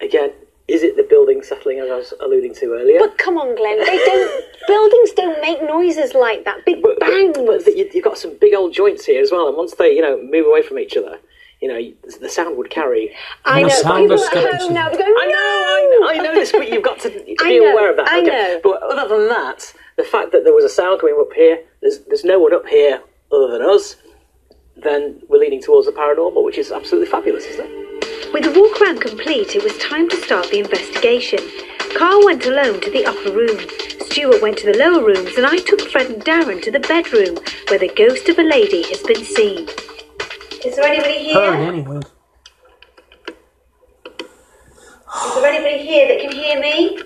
again, 0.00 0.32
is 0.72 0.82
it 0.82 0.96
the 0.96 1.02
building 1.02 1.42
settling 1.42 1.78
as 1.80 1.90
I 1.90 1.96
was 1.96 2.14
alluding 2.20 2.54
to 2.56 2.72
earlier? 2.72 2.98
But 2.98 3.18
come 3.18 3.36
on, 3.36 3.54
Glenn. 3.54 3.78
They 3.78 3.98
don't. 3.98 4.44
buildings 4.68 5.10
don't 5.12 5.40
make 5.40 5.62
noises 5.62 6.14
like 6.14 6.44
that. 6.44 6.64
Big 6.64 6.82
But, 6.82 6.98
but, 6.98 7.08
bangs. 7.10 7.36
but 7.64 7.76
you- 7.76 7.90
you've 7.92 8.04
got 8.04 8.16
some 8.18 8.36
big 8.40 8.54
old 8.54 8.72
joints 8.72 9.04
here 9.04 9.20
as 9.20 9.30
well, 9.30 9.48
and 9.48 9.56
once 9.56 9.74
they, 9.74 9.90
you 9.94 10.00
know, 10.00 10.16
move 10.22 10.46
away 10.46 10.62
from 10.62 10.78
each 10.78 10.96
other, 10.96 11.18
you 11.60 11.68
know, 11.68 11.78
the 12.20 12.28
sound 12.28 12.56
would 12.56 12.70
carry. 12.70 13.14
I 13.44 13.60
know. 13.62 13.68
a 13.68 13.70
sound 13.70 14.08
People 14.08 14.14
of 14.14 14.20
at 14.20 14.32
home 14.34 14.42
skepticism. 14.42 14.74
now 14.74 14.88
are 14.88 14.96
going. 14.96 15.14
I 15.24 15.26
know, 15.26 15.36
I 15.36 15.80
know, 15.90 16.08
I 16.08 16.16
know 16.24 16.34
this, 16.34 16.52
but 16.52 16.68
you've 16.72 16.82
got 16.82 16.98
to 17.00 17.10
be 17.26 17.36
know, 17.60 17.70
aware 17.72 17.90
of 17.90 17.96
that. 17.98 18.08
I 18.10 18.20
know. 18.20 18.60
But 18.62 18.82
other 18.82 19.06
than 19.16 19.28
that, 19.28 19.72
the 19.96 20.04
fact 20.04 20.32
that 20.32 20.44
there 20.44 20.54
was 20.54 20.64
a 20.64 20.68
sound 20.68 21.00
coming 21.00 21.16
up 21.20 21.32
here, 21.34 21.62
there's 21.80 21.98
there's 22.08 22.24
no 22.24 22.38
one 22.40 22.54
up 22.54 22.66
here 22.66 23.00
other 23.30 23.48
than 23.52 23.62
us. 23.62 23.96
Then 24.76 25.20
we're 25.28 25.38
leaning 25.38 25.60
towards 25.62 25.86
the 25.86 25.92
paranormal, 25.92 26.42
which 26.44 26.56
is 26.58 26.72
absolutely 26.72 27.08
fabulous, 27.10 27.44
isn't 27.44 27.66
it? 27.68 27.72
With 28.32 28.44
the 28.44 28.58
walk 28.58 28.80
around 28.80 29.02
complete, 29.02 29.54
it 29.54 29.62
was 29.62 29.76
time 29.76 30.08
to 30.08 30.16
start 30.16 30.50
the 30.50 30.58
investigation. 30.58 31.38
Carl 31.98 32.24
went 32.24 32.46
alone 32.46 32.80
to 32.80 32.90
the 32.90 33.04
upper 33.04 33.30
room. 33.30 33.60
Stuart 34.06 34.40
went 34.40 34.56
to 34.58 34.72
the 34.72 34.78
lower 34.78 35.04
rooms, 35.04 35.36
and 35.36 35.44
I 35.44 35.58
took 35.58 35.82
Fred 35.82 36.10
and 36.10 36.24
Darren 36.24 36.62
to 36.62 36.70
the 36.70 36.80
bedroom, 36.80 37.36
where 37.68 37.78
the 37.78 37.92
ghost 37.94 38.30
of 38.30 38.38
a 38.38 38.42
lady 38.42 38.84
has 38.88 39.02
been 39.02 39.22
seen. 39.22 39.68
Is 40.64 40.76
there 40.76 40.86
anybody 40.86 41.18
here? 41.24 41.52
anyway. 41.52 42.00
Is 45.14 45.34
there 45.34 45.52
anybody 45.52 45.84
here 45.84 46.08
that 46.08 46.20
can 46.22 46.32
hear 46.32 46.58
me? 46.58 47.02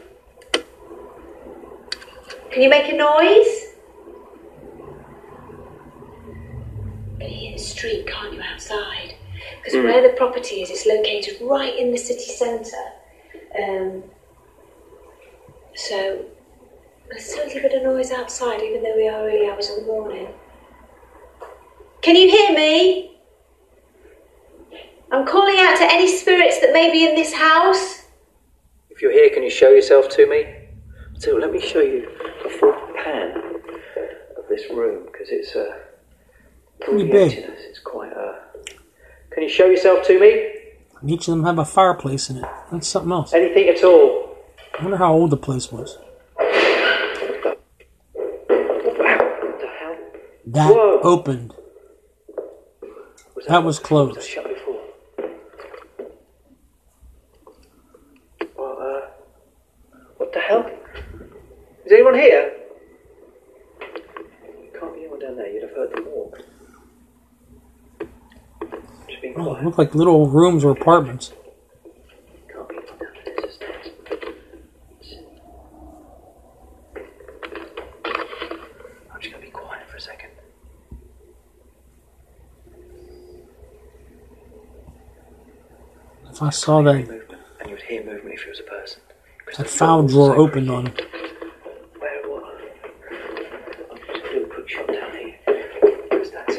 Can 2.52 2.62
you 2.62 2.71
make 2.71 2.88
a 2.88 2.97
noise? 2.97 3.75
You 7.11 7.18
can 7.18 7.28
hear 7.28 7.52
the 7.52 7.59
street, 7.59 8.06
can't 8.06 8.33
you, 8.33 8.40
outside? 8.42 9.15
Because 9.58 9.74
where 9.74 10.02
the 10.02 10.16
property 10.16 10.62
is, 10.62 10.70
it's 10.70 10.86
located 10.86 11.38
right 11.40 11.76
in 11.78 11.90
the 11.90 11.98
city 11.98 12.30
centre. 12.32 12.76
Um, 13.58 14.02
so 15.74 16.24
there's 17.08 17.32
a 17.32 17.36
little 17.36 17.62
bit 17.62 17.74
of 17.74 17.82
noise 17.82 18.10
outside, 18.10 18.62
even 18.62 18.82
though 18.82 18.96
we 18.96 19.08
are 19.08 19.26
early 19.26 19.48
hours 19.48 19.70
of 19.70 19.76
the 19.76 19.86
morning. 19.86 20.28
Can 22.02 22.16
you 22.16 22.30
hear 22.30 22.54
me? 22.54 23.18
I'm 25.12 25.26
calling 25.26 25.56
out 25.58 25.76
to 25.78 25.84
any 25.84 26.08
spirits 26.08 26.60
that 26.60 26.72
may 26.72 26.90
be 26.90 27.06
in 27.08 27.14
this 27.14 27.32
house. 27.32 28.02
If 28.90 29.00
you're 29.02 29.12
here, 29.12 29.30
can 29.30 29.42
you 29.42 29.50
show 29.50 29.70
yourself 29.70 30.08
to 30.10 30.26
me? 30.26 30.68
So 31.18 31.36
let 31.36 31.52
me 31.52 31.60
show 31.60 31.80
you 31.80 32.08
a 32.44 32.50
full 32.50 32.74
pan 33.02 33.36
of 34.36 34.48
this 34.48 34.68
room 34.70 35.06
because 35.06 35.28
it's 35.30 35.54
a 35.54 35.70
uh, 35.70 35.78
Pretty 36.80 37.04
the 37.04 37.10
big. 37.10 37.32
It's 37.68 37.78
quite 37.78 38.12
a. 38.12 38.45
Can 39.37 39.43
you 39.43 39.50
show 39.50 39.66
yourself 39.66 40.07
to 40.07 40.19
me? 40.19 40.50
And 41.02 41.11
each 41.11 41.28
of 41.28 41.33
them 41.37 41.45
have 41.45 41.59
a 41.59 41.64
fireplace 41.66 42.31
in 42.31 42.38
it. 42.38 42.45
That's 42.73 42.88
something 42.88 43.12
else. 43.12 43.35
Anything 43.35 43.69
at 43.69 43.85
all? 43.85 44.35
I 44.78 44.83
wonder 44.83 44.97
how 44.97 45.12
old 45.12 45.28
the 45.28 45.37
place 45.37 45.71
was. 45.71 45.99
What 46.37 46.49
the 49.61 49.69
hell? 49.78 49.97
That 50.47 50.75
Whoa. 50.75 51.00
opened. 51.02 51.52
Was 53.35 53.45
That 53.47 53.62
was 53.62 53.64
Was 53.64 53.78
that 53.78 53.85
closed. 53.87 54.23
shut 54.23 54.49
before? 54.49 54.81
Well, 58.57 58.78
uh, 58.81 59.00
what 60.16 60.33
the 60.33 60.40
hell? 60.40 60.64
Is 61.85 61.93
anyone 61.93 62.14
here? 62.14 62.55
Can't 64.81 64.95
be 64.95 65.00
anyone 65.00 65.19
down 65.21 65.37
there. 65.37 65.52
You'd 65.52 65.62
have 65.64 65.73
heard 65.73 65.95
them 65.95 66.07
walk. 66.07 66.38
Oh, 69.38 69.55
it 69.55 69.78
like 69.78 69.95
little 69.95 70.28
rooms 70.28 70.64
or 70.64 70.71
apartments. 70.71 71.33
Can't 72.49 72.69
be 72.69 72.76
anyone 72.76 72.87
down 72.87 72.99
there. 72.99 73.12
It's 73.26 73.43
just 73.43 73.55
stairs. 73.57 73.87
I'm 79.12 79.21
just 79.21 79.33
gonna 79.33 79.45
be 79.45 79.50
quiet 79.50 79.87
for 79.88 79.97
a 79.97 80.00
second. 80.00 80.31
If 86.31 86.43
I 86.43 86.50
saw 86.50 86.83
that, 86.83 86.95
Movement, 87.09 87.23
and 87.61 87.69
you 87.71 87.75
would 87.76 87.83
hear 87.85 88.05
movement 88.05 88.35
if 88.35 88.47
it 88.47 88.50
was 88.50 88.61
a 88.61 88.62
person. 88.64 89.00
'Cause 89.47 89.57
that 89.59 89.69
file 89.71 90.02
drawer 90.02 90.37
opened 90.37 90.71
on 90.71 90.87
him. 90.87 90.95
Where 91.99 92.16
it 92.21 92.28
was. 92.28 92.55
I'll 93.90 93.97
just 93.97 94.25
do 94.33 94.45
a 94.45 94.47
quick 94.49 94.69
shot 94.69 94.87
down 94.88 95.12
here. 95.16 95.37
Because 96.11 96.31
that's 96.31 96.57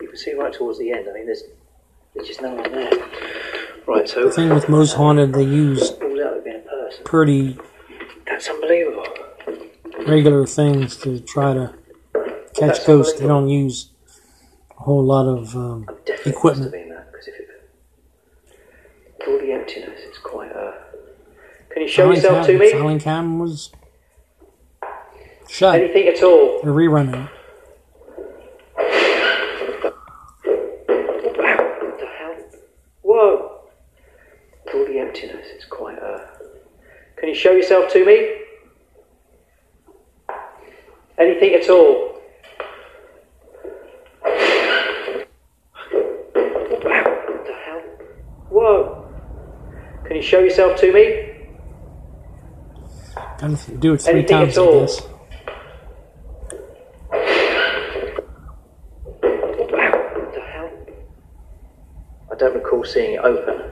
You 0.00 0.08
can 0.08 0.16
see 0.16 0.34
right 0.34 0.52
towards 0.52 0.78
the 0.78 0.90
end. 0.90 1.06
I 1.08 1.12
mean, 1.12 1.26
there's 1.26 1.44
there's 2.14 2.26
just 2.28 2.40
no 2.42 2.54
one 2.54 2.72
there. 2.72 2.90
Right, 3.86 4.07
so 4.07 4.07
The 4.24 4.32
thing 4.34 4.50
with 4.50 4.68
most 4.68 4.94
haunted, 4.94 5.32
they 5.32 5.42
use 5.44 5.92
rules 6.00 6.20
out 6.20 6.36
of 6.38 6.44
being 6.44 6.56
a 6.56 6.60
person. 6.60 7.04
pretty 7.04 7.58
That's 8.26 8.48
unbelievable. 8.48 9.04
regular 10.06 10.46
things 10.46 10.96
to 10.98 11.20
try 11.20 11.54
to 11.54 11.74
catch 12.14 12.60
That's 12.60 12.86
ghosts. 12.86 13.18
They 13.20 13.26
don't 13.26 13.48
use 13.48 13.90
a 14.78 14.82
whole 14.82 15.04
lot 15.04 15.26
of 15.26 15.54
um, 15.56 15.86
equipment. 16.26 16.34
must 16.42 16.62
have 16.62 16.72
been 16.72 16.88
that 16.90 17.08
if 17.26 17.40
it 17.40 17.48
all 19.26 19.38
the 19.38 19.52
emptiness, 19.52 20.00
it's 20.04 20.18
quite 20.18 20.50
a. 20.52 20.74
Can 21.70 21.82
you 21.82 21.88
show 21.88 22.10
yourself 22.10 22.46
cam- 22.46 22.56
to 22.56 22.58
me? 22.58 22.72
Filing 22.72 22.98
cam 22.98 23.38
was 23.38 23.70
shut. 25.48 25.74
Anything 25.76 26.08
at 26.08 26.22
all? 26.22 26.60
They're 26.62 26.72
rerunning 26.72 27.24
it. 27.26 27.30
What 30.44 31.98
the 32.00 32.06
hell? 32.18 32.36
Whoa! 33.02 33.60
With 34.64 34.74
all 34.74 34.86
the 34.86 34.98
emptiness, 34.98 35.46
it's 35.54 35.64
quite 35.66 35.98
a. 35.98 36.28
Can 37.16 37.28
you 37.28 37.34
show 37.34 37.52
yourself 37.78 37.92
to 37.92 38.04
me? 38.04 38.34
Anything 41.18 41.54
at 41.54 41.68
all? 41.68 42.14
What 46.32 46.82
the 47.46 47.54
hell? 47.64 47.82
Whoa! 48.50 49.10
Can 50.04 50.16
you 50.16 50.22
show 50.22 50.40
yourself 50.40 50.80
to 50.80 50.92
me? 50.92 51.24
Do 53.78 53.94
it 53.94 54.02
three 54.02 54.12
Anything 54.12 54.36
times, 54.36 54.58
at 54.58 54.64
I 54.64 54.72
guess. 54.72 55.00
What 59.20 60.34
the 60.34 60.40
hell? 60.40 60.70
I 62.32 62.34
don't 62.36 62.54
recall 62.54 62.84
seeing 62.84 63.14
it 63.14 63.20
open. 63.20 63.62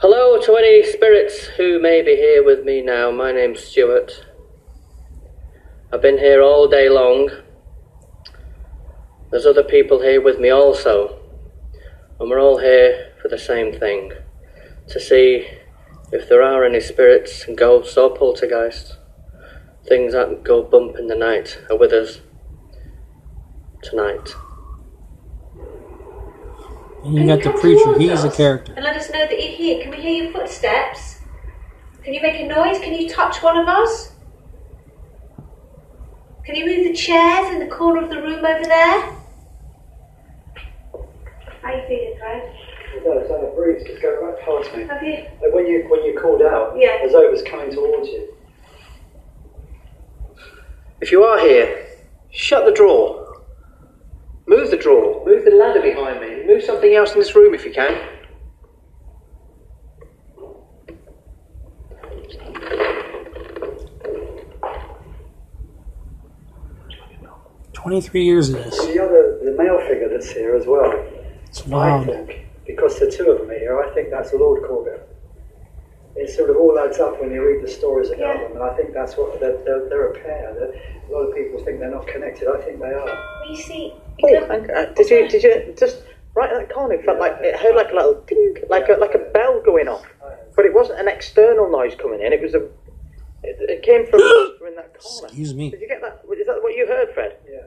Hello, 0.00 0.40
to 0.40 0.56
any 0.56 0.84
spirits 1.78 1.82
who 1.82 1.82
may 1.82 2.02
be 2.02 2.16
here 2.16 2.44
with 2.44 2.64
me 2.64 2.82
now, 2.82 3.10
my 3.10 3.32
name's 3.32 3.62
Stuart. 3.62 4.24
I've 5.92 6.02
been 6.02 6.18
here 6.18 6.42
all 6.42 6.68
day 6.68 6.88
long. 6.88 7.30
There's 9.30 9.46
other 9.46 9.62
people 9.62 10.00
here 10.00 10.20
with 10.20 10.38
me 10.38 10.50
also. 10.50 11.18
And 12.18 12.30
we're 12.30 12.40
all 12.40 12.58
here 12.58 13.12
for 13.22 13.28
the 13.28 13.38
same 13.38 13.72
thing 13.72 14.12
to 14.88 15.00
see 15.00 15.46
if 16.12 16.28
there 16.28 16.42
are 16.42 16.64
any 16.64 16.80
spirits, 16.80 17.44
ghosts, 17.56 17.96
or 17.96 18.14
poltergeists, 18.16 18.96
things 19.86 20.12
that 20.12 20.42
go 20.42 20.62
bump 20.62 20.96
in 20.98 21.06
the 21.06 21.14
night, 21.14 21.60
are 21.70 21.78
with 21.78 21.92
us 21.92 22.20
tonight. 23.82 24.34
And 27.04 27.14
you 27.14 27.26
got 27.26 27.42
the 27.42 27.52
preacher. 27.60 27.98
He's 27.98 28.24
a 28.24 28.30
character. 28.30 28.72
And 28.74 28.84
let 28.84 28.96
us 28.96 29.10
know 29.10 29.26
that 29.26 29.32
you're 29.32 29.56
here. 29.56 29.82
Can 29.82 29.90
we 29.90 29.98
hear 29.98 30.24
your 30.24 30.32
footsteps? 30.32 31.17
Can 32.08 32.14
you 32.14 32.22
make 32.22 32.40
a 32.40 32.46
noise? 32.46 32.78
Can 32.78 32.94
you 32.94 33.06
touch 33.06 33.42
one 33.42 33.58
of 33.58 33.68
us? 33.68 34.12
Can 36.42 36.54
you 36.54 36.64
move 36.64 36.84
the 36.86 36.94
chairs 36.94 37.52
in 37.52 37.58
the 37.58 37.66
corner 37.66 38.02
of 38.02 38.08
the 38.08 38.16
room 38.16 38.42
over 38.42 38.64
there? 38.64 39.12
How 41.60 41.74
you 41.74 41.82
feeling, 41.86 42.14
Craig? 42.18 42.42
No, 43.04 43.18
it's 43.18 43.30
like 43.30 43.42
a 43.42 43.54
breeze 43.54 43.86
just 43.86 44.00
going 44.00 44.24
right 44.24 44.40
past 44.42 44.74
me. 44.74 44.84
Have 44.84 45.02
you? 45.02 45.26
Like 45.42 45.52
when 45.52 45.66
you 45.66 45.84
when 45.90 46.02
you 46.02 46.18
called 46.18 46.40
out, 46.40 46.78
Yeah. 46.78 46.96
as 47.04 47.12
though 47.12 47.20
it 47.20 47.30
was 47.30 47.42
coming 47.42 47.70
towards 47.70 48.08
you. 48.08 48.32
If 51.02 51.12
you 51.12 51.24
are 51.24 51.38
here, 51.38 51.88
shut 52.30 52.64
the 52.64 52.72
drawer. 52.72 53.42
Move 54.46 54.70
the 54.70 54.78
drawer. 54.78 55.26
Move 55.26 55.44
the 55.44 55.50
ladder 55.50 55.82
behind 55.82 56.22
me. 56.22 56.46
Move 56.46 56.62
something 56.62 56.94
else 56.94 57.12
in 57.12 57.18
this 57.18 57.34
room 57.34 57.52
if 57.52 57.66
you 57.66 57.70
can. 57.70 58.17
23 67.88 68.22
years 68.24 68.48
of 68.50 68.56
this. 68.56 68.76
The 68.86 69.02
other, 69.02 69.38
the 69.42 69.52
male 69.56 69.78
figure 69.88 70.08
that's 70.10 70.30
here 70.30 70.54
as 70.54 70.66
well. 70.66 70.92
It's 71.46 71.66
I 71.72 72.04
think 72.04 72.46
because 72.66 72.98
the 72.98 73.10
two 73.10 73.30
of 73.30 73.38
them 73.38 73.50
are 73.50 73.58
here, 73.58 73.80
I 73.82 73.88
think 73.94 74.10
that's 74.10 74.32
Lord 74.34 74.62
Corbett. 74.64 75.04
It 76.16 76.28
sort 76.30 76.50
of 76.50 76.56
all 76.56 76.78
adds 76.78 76.98
up 76.98 77.18
when 77.20 77.30
you 77.30 77.46
read 77.46 77.64
the 77.64 77.68
stories 77.70 78.08
about 78.10 78.20
Yeah. 78.36 78.42
them, 78.48 78.52
and 78.56 78.62
I 78.62 78.76
think 78.76 78.92
that's 78.92 79.16
what 79.16 79.40
they're, 79.40 79.56
they're, 79.64 79.88
they're 79.88 80.08
a 80.10 80.14
pair. 80.18 80.52
They're, 80.52 80.72
a 81.08 81.12
lot 81.12 81.28
of 81.28 81.34
people 81.34 81.64
think 81.64 81.78
they're 81.78 81.90
not 81.90 82.06
connected. 82.06 82.48
I 82.48 82.60
think 82.60 82.78
they 82.80 82.92
are. 82.92 83.44
You 83.48 83.56
see, 83.56 83.94
Oh, 84.22 84.44
and, 84.50 84.94
did 84.96 85.08
you 85.10 85.28
did 85.28 85.42
you 85.44 85.74
just 85.78 86.02
right 86.34 86.50
at 86.52 86.58
that 86.68 86.74
corner? 86.74 86.94
It 86.94 87.04
felt 87.04 87.20
like 87.20 87.36
it 87.40 87.56
heard 87.56 87.76
like 87.76 87.92
a 87.92 87.94
little 87.94 88.20
ding, 88.26 88.56
like 88.68 88.88
a 88.88 88.94
like 88.94 89.14
a 89.14 89.18
bell 89.32 89.62
going 89.64 89.86
off, 89.88 90.04
but 90.56 90.66
it 90.66 90.74
wasn't 90.74 90.98
an 91.00 91.06
external 91.08 91.70
noise 91.70 91.94
coming 91.94 92.20
in. 92.20 92.32
It 92.32 92.42
was 92.42 92.52
a. 92.54 92.64
It, 93.44 93.56
it 93.70 93.82
came 93.84 94.04
from 94.10 94.18
from 94.58 94.66
in 94.70 94.74
that 94.74 94.98
corner. 94.98 95.28
Excuse 95.28 95.54
me. 95.54 95.70
Did 95.70 95.80
you 95.80 95.86
get 95.88 96.00
that? 96.02 96.22
Is 96.36 96.46
that 96.48 96.60
what 96.60 96.74
you 96.74 96.84
heard, 96.88 97.14
Fred? 97.14 97.36
Yeah. 97.48 97.58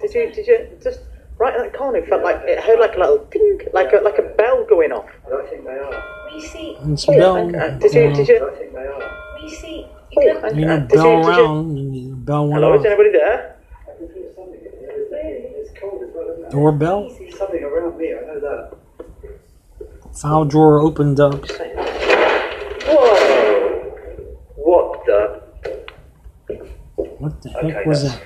did 0.00 0.14
you 0.14 0.32
did 0.32 0.46
you 0.46 0.68
just 0.82 1.00
right 1.38 1.54
at 1.54 1.60
that 1.72 1.74
corner? 1.78 1.98
It 1.98 2.08
felt 2.08 2.22
like 2.22 2.36
it 2.44 2.58
heard 2.62 2.78
like 2.80 2.94
a 2.96 2.98
little 2.98 3.24
ding, 3.26 3.60
like 3.72 3.92
a 3.92 3.96
like 4.02 4.18
a 4.18 4.22
bell 4.36 4.64
going 4.68 4.92
off. 4.92 5.08
But 5.24 5.40
I 5.40 5.46
think 5.50 5.64
they 5.64 5.70
are. 5.70 6.04
you 6.34 6.40
see, 6.40 6.76
And 6.80 6.98
some 6.98 7.16
bell. 7.16 7.36
And, 7.36 7.80
did 7.80 7.92
you 7.94 8.12
did 8.12 8.28
you? 8.28 8.48
I 8.48 8.54
think 8.56 8.72
they 8.72 8.78
are. 8.86 9.38
you 9.42 9.50
see. 9.50 9.86
Oh, 10.16 10.20
You 10.22 10.38
and, 10.42 10.56
You 10.60 10.66
know, 10.66 10.78
did 10.80 10.88
bell 10.88 11.10
you, 11.10 11.16
did 11.22 11.24
you? 11.36 11.44
around 11.44 11.78
and 11.78 11.94
the 11.94 12.16
bell 12.16 12.44
went 12.48 12.54
Hello, 12.62 12.74
is 12.74 12.80
off. 12.80 12.86
anybody 12.86 13.12
there? 13.12 13.56
I 13.82 13.96
can 13.98 14.08
feel 14.08 14.32
something. 14.34 14.54
in 14.54 14.60
here. 14.60 14.90
It's, 14.90 15.70
it's 15.70 15.78
cold 15.80 16.02
as 16.02 16.08
well, 16.14 16.28
isn't 16.32 16.44
it? 16.46 16.50
Doorbell. 16.50 17.08
There's 17.18 17.38
something 17.38 17.62
around 17.62 17.96
me. 17.98 18.06
I 18.14 18.20
know 18.26 18.40
that. 18.40 18.76
File 20.16 20.44
drawer 20.44 20.80
opened 20.80 21.20
up. 21.20 21.44
Whoa! 22.86 23.14
What 24.56 25.04
the? 25.06 25.42
What 27.20 27.42
the 27.42 27.50
heck 27.50 27.64
Okay, 27.64 27.82
was 27.84 28.02
that? 28.04 28.22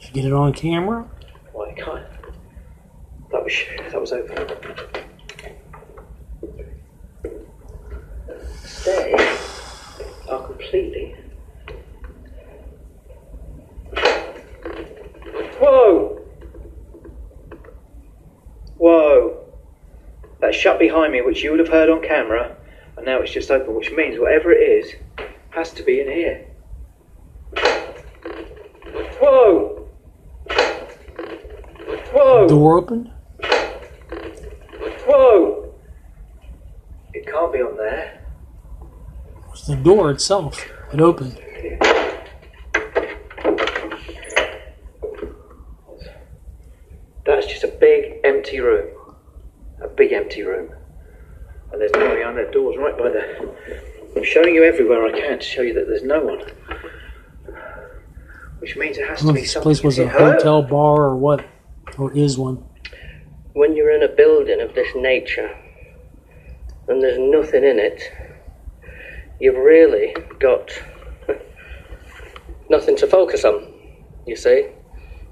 Did 0.00 0.08
you 0.08 0.14
get 0.14 0.24
it 0.24 0.32
on 0.32 0.52
camera? 0.52 1.08
Well, 1.54 1.68
I 1.68 1.72
can't. 1.74 2.04
That 3.30 3.44
was 3.44 3.54
that 3.92 4.00
was 4.00 4.12
open. 4.12 4.36
Stairs 8.64 9.38
are 10.28 10.46
completely. 10.48 11.14
Whoa! 15.60 16.20
Whoa! 18.78 19.44
That 20.40 20.56
shut 20.56 20.80
behind 20.80 21.12
me, 21.12 21.20
which 21.20 21.44
you 21.44 21.52
would 21.52 21.60
have 21.60 21.68
heard 21.68 21.88
on 21.88 22.02
camera, 22.02 22.56
and 22.96 23.06
now 23.06 23.20
it's 23.20 23.30
just 23.30 23.52
open, 23.52 23.76
which 23.76 23.92
means 23.92 24.18
whatever 24.18 24.50
it 24.50 24.58
is 24.60 24.92
has 25.50 25.70
to 25.74 25.84
be 25.84 26.00
in 26.00 26.08
here. 26.08 26.48
Whoa! 29.22 29.88
Whoa! 32.12 32.41
Door 32.52 32.76
opened? 32.76 33.10
Whoa! 35.06 35.74
It 37.14 37.26
can't 37.26 37.50
be 37.50 37.60
on 37.60 37.78
there. 37.78 38.20
It 39.38 39.50
was 39.50 39.66
the 39.66 39.76
door 39.76 40.10
itself. 40.10 40.62
It 40.92 41.00
opened. 41.00 41.38
That's 47.24 47.46
just 47.46 47.64
a 47.64 47.68
big 47.80 48.20
empty 48.22 48.60
room. 48.60 48.90
A 49.82 49.88
big 49.88 50.12
empty 50.12 50.42
room. 50.42 50.74
And 51.72 51.80
there's 51.80 51.92
nobody 51.92 52.22
on 52.22 52.34
there. 52.34 52.50
Doors 52.50 52.76
right 52.76 52.98
by 52.98 53.08
there. 53.08 53.40
I'm 54.14 54.24
showing 54.24 54.54
you 54.54 54.62
everywhere 54.62 55.06
I 55.06 55.18
can 55.18 55.38
to 55.38 55.44
show 55.44 55.62
you 55.62 55.72
that 55.72 55.86
there's 55.86 56.02
no 56.02 56.20
one. 56.22 56.42
Which 58.58 58.76
means 58.76 58.98
it 58.98 59.08
has 59.08 59.22
I 59.22 59.28
to 59.28 59.32
be 59.32 59.38
if 59.38 59.44
this 59.44 59.52
something. 59.52 59.62
place 59.62 59.82
was 59.82 59.98
a 59.98 60.06
hotel, 60.06 60.62
bar, 60.62 61.00
or 61.04 61.16
what. 61.16 61.46
Or 62.02 62.12
is 62.14 62.36
one. 62.36 62.64
When 63.52 63.76
you're 63.76 63.92
in 63.92 64.02
a 64.02 64.08
building 64.08 64.60
of 64.60 64.74
this 64.74 64.88
nature 64.96 65.54
and 66.88 67.00
there's 67.00 67.16
nothing 67.16 67.62
in 67.62 67.78
it, 67.78 68.02
you've 69.38 69.54
really 69.54 70.12
got 70.40 70.68
nothing 72.68 72.96
to 72.96 73.06
focus 73.06 73.44
on, 73.44 73.72
you 74.26 74.34
see, 74.34 74.66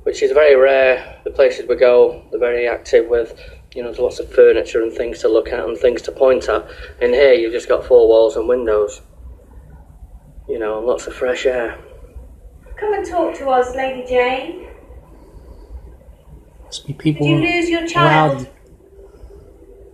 which 0.04 0.22
is 0.22 0.30
very 0.30 0.54
rare. 0.54 1.18
The 1.24 1.32
places 1.32 1.68
we 1.68 1.74
go, 1.74 2.22
they're 2.30 2.38
very 2.38 2.68
active 2.68 3.08
with, 3.08 3.34
you 3.74 3.82
know, 3.82 3.88
there's 3.88 3.98
lots 3.98 4.20
of 4.20 4.32
furniture 4.32 4.80
and 4.80 4.92
things 4.92 5.18
to 5.22 5.28
look 5.28 5.48
at 5.48 5.64
and 5.64 5.76
things 5.76 6.02
to 6.02 6.12
point 6.12 6.48
at. 6.48 6.64
In 7.00 7.12
here, 7.12 7.32
you've 7.32 7.52
just 7.52 7.68
got 7.68 7.84
four 7.84 8.06
walls 8.06 8.36
and 8.36 8.46
windows, 8.46 9.02
you 10.48 10.60
know, 10.60 10.78
and 10.78 10.86
lots 10.86 11.08
of 11.08 11.14
fresh 11.14 11.46
air. 11.46 11.76
Come 12.78 12.94
and 12.94 13.04
talk 13.04 13.34
to 13.38 13.48
us, 13.48 13.74
Lady 13.74 14.08
Jane. 14.08 14.69
Must 16.70 16.86
be 16.86 16.92
people 16.92 17.26
Did 17.26 17.42
you 17.42 17.50
lose 17.50 17.68
your 17.68 17.84
child? 17.88 18.36
around 18.36 18.48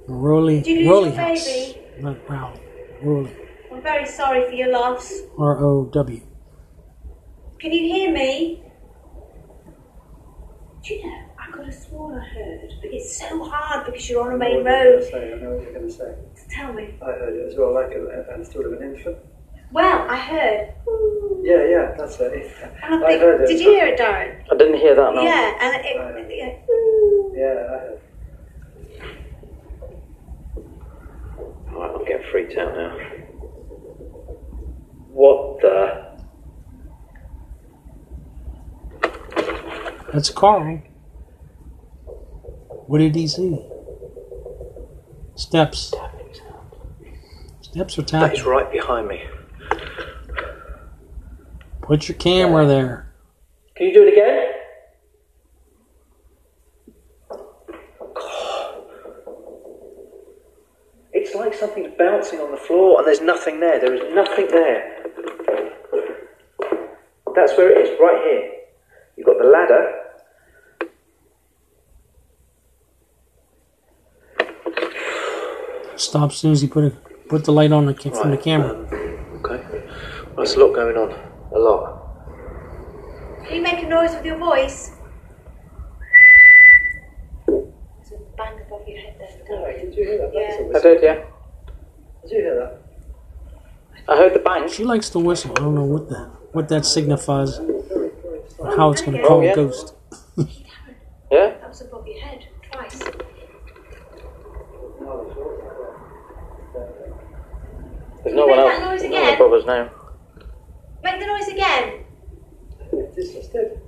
Rowley, 0.09 0.61
Did 0.61 0.67
you 0.69 0.77
lose 0.81 0.89
Rowley 0.91 1.09
your 1.09 1.17
House. 1.19 1.45
baby? 1.47 1.79
Not 2.01 2.29
Rowley. 2.29 2.61
Rowley. 3.03 3.37
I'm 3.73 3.81
very 3.83 4.05
sorry 4.05 4.47
for 4.47 4.53
your 4.53 4.71
loss. 4.73 5.11
R 5.39 5.65
O 5.65 5.87
W. 5.87 6.21
Can 7.61 7.73
you 7.73 7.81
hear 7.95 8.13
me? 8.13 8.63
Do 10.85 10.95
you 10.95 11.07
know, 11.07 11.19
I 11.39 11.51
could 11.51 11.65
have 11.65 11.75
sworn 11.75 12.19
I 12.19 12.29
heard, 12.29 12.71
but 12.83 12.91
it's 12.93 13.17
so 13.19 13.43
hard 13.49 13.87
because 13.87 14.11
you're 14.11 14.23
on 14.29 14.35
a 14.35 14.37
main 14.37 14.63
know 14.63 14.71
what 14.71 15.11
you're 15.11 15.21
road. 15.23 15.39
I 15.41 15.43
know 15.43 15.51
what 15.55 15.63
you're 15.63 15.73
going 15.73 15.87
to 15.87 15.93
say. 15.93 16.15
Tell 16.51 16.75
me. 16.75 16.95
I 17.01 17.07
heard 17.07 17.35
it 17.37 17.51
as 17.51 17.59
well, 17.59 17.73
like 17.73 17.93
a, 17.93 18.35
a, 18.37 18.39
a 18.39 18.45
sort 18.45 18.67
of 18.67 18.75
an 18.79 18.83
infant. 18.95 19.17
Well, 19.73 20.07
I 20.09 20.17
heard. 20.17 20.73
"Ooh." 20.89 21.43
Yeah, 21.45 21.65
yeah, 21.65 21.95
that's 21.99 22.19
it. 22.21 22.33
And 22.83 22.95
I 22.95 23.07
I 23.07 23.09
think, 23.09 23.21
heard 23.23 23.41
it. 23.43 23.47
did 23.49 23.61
you 23.61 23.71
hear 23.71 23.87
it, 23.87 23.99
Darren? 23.99 24.35
I 24.51 24.57
didn't 24.57 24.79
hear 24.79 24.95
that, 24.95 25.15
no. 25.15 25.23
Yeah, 25.23 25.55
and 25.61 25.75
it, 25.85 25.97
I 25.97 26.13
heard. 26.13 26.31
yeah. 26.31 26.53
Yeah, 27.35 27.67
I 27.69 27.79
heard. 27.79 28.01
Alright, 31.73 31.91
I'm 31.95 32.05
getting 32.07 32.27
freaked 32.31 32.57
out 32.59 32.75
now. 32.75 32.97
What 35.13 35.61
the? 35.61 36.07
That's 40.13 40.31
Carl. 40.31 40.63
Eh? 40.67 40.81
What 42.87 42.99
did 42.99 43.15
he 43.15 43.27
see? 43.29 43.61
Steps. 45.35 45.93
Steps 47.61 47.99
are 47.99 48.03
That 48.03 48.09
tapping. 48.09 48.39
is 48.39 48.45
right 48.45 48.71
behind 48.73 49.09
me. 49.09 49.23
Put 51.87 52.09
your 52.09 52.19
camera 52.19 52.67
there. 52.67 53.13
Can 53.77 53.87
you 53.87 53.95
do 53.95 54.03
it 54.03 54.13
again? 54.13 54.53
It's 61.13 61.33
like 61.37 61.55
something's 61.55 61.95
bouncing 61.97 62.41
on 62.41 62.51
the 62.51 62.57
floor 62.57 62.99
and 62.99 63.07
there's 63.07 63.21
nothing 63.21 63.61
there. 63.61 63.79
There 63.79 63.95
is 63.95 64.13
nothing 64.13 64.49
there. 64.49 65.05
That's 67.37 67.57
where 67.57 67.71
it 67.71 67.87
is, 67.87 68.01
right 68.01 68.21
here. 68.25 68.53
You've 69.17 69.27
got 69.27 69.39
the 69.39 69.45
ladder. 69.45 69.93
Stop 75.95 76.31
as 76.33 76.37
soon 76.37 76.51
as 76.51 76.63
you 76.65 76.69
put 76.69 76.85
it, 76.85 77.29
put 77.29 77.45
the 77.45 77.53
light 77.53 77.71
on 77.71 77.87
the 77.87 77.95
from 77.95 78.33
the 78.33 78.37
camera. 78.37 78.71
um, 78.71 78.87
okay. 79.45 79.63
Well, 80.27 80.37
there's 80.39 80.55
a 80.55 80.59
lot 80.59 80.75
going 80.75 80.97
on. 80.97 81.36
A 81.55 81.59
lot. 81.59 82.03
Can 83.47 83.57
you 83.57 83.63
make 83.63 83.83
a 83.83 83.89
noise 83.89 84.13
with 84.15 84.25
your 84.25 84.39
voice? 84.39 84.93
There's 87.47 88.13
a 88.13 88.19
bang 88.37 88.61
above 88.67 88.87
your 88.89 88.99
head 88.99 89.17
there. 89.19 89.73
Did 89.85 89.95
you 89.95 90.05
hear 90.05 90.19
that? 90.19 90.31
Yeah. 90.35 90.79
I 90.79 90.83
did, 90.83 91.03
yeah. 91.03 91.15
Did 92.23 92.31
you 92.33 92.39
hear 92.39 92.55
that? 92.57 92.83
I 94.09 94.17
heard 94.17 94.35
the 94.35 94.39
bang. 94.41 94.69
She 94.69 94.85
likes 94.85 95.09
to 95.11 95.19
whistle. 95.19 95.53
I 95.53 95.61
don't 95.61 95.75
know 95.75 95.85
what 95.85 96.09
that 96.11 96.31
what 96.53 96.69
that 96.69 96.87
signifies, 96.87 97.59
or 97.59 98.77
how 98.77 98.91
it's 98.91 99.03
going 99.03 99.17
to 99.19 99.23
Oh, 99.23 99.29
call 99.29 99.43
yeah. 99.45 99.53
a 99.53 99.55
ghost. 99.57 99.95
Yeah? 101.31 101.49
That 101.61 101.69
was 101.69 101.81
above 101.81 102.07
your 102.07 102.21
head 102.21 102.47
twice. 102.71 103.03
There's 108.23 108.35
no 108.35 108.47
Make 108.47 108.57
one 108.57 108.67
that 108.67 108.81
else. 108.81 108.85
noise 108.85 109.01
There's 109.01 109.13
no 109.13 109.19
one 109.21 109.23
again. 109.29 109.35
above 109.35 109.53
us 109.53 109.67
now. 109.67 109.91
Make 111.03 111.21
the 111.21 111.27
noise 111.27 111.49
again. 111.49 112.05
It's 113.17 113.33
just 113.35 113.53
did. 113.53 113.81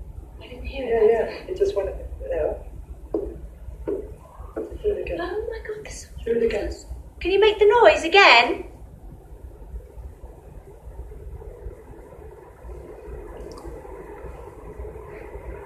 I 0.78 0.88
Yeah, 0.88 0.96
it. 0.96 1.10
yeah. 1.10 1.52
It 1.52 1.58
just 1.58 1.76
went. 1.76 1.90
Yeah. 2.30 2.54
Do 3.86 4.94
it 4.94 5.02
again. 5.02 5.18
Oh 5.20 5.48
my 5.50 5.58
god, 5.66 5.84
this. 5.84 6.06
Do 6.24 6.32
it 6.32 6.42
again. 6.44 6.70
Can 7.20 7.30
you 7.32 7.40
make 7.40 7.58
the 7.58 7.66
noise 7.82 8.04
again? 8.04 8.64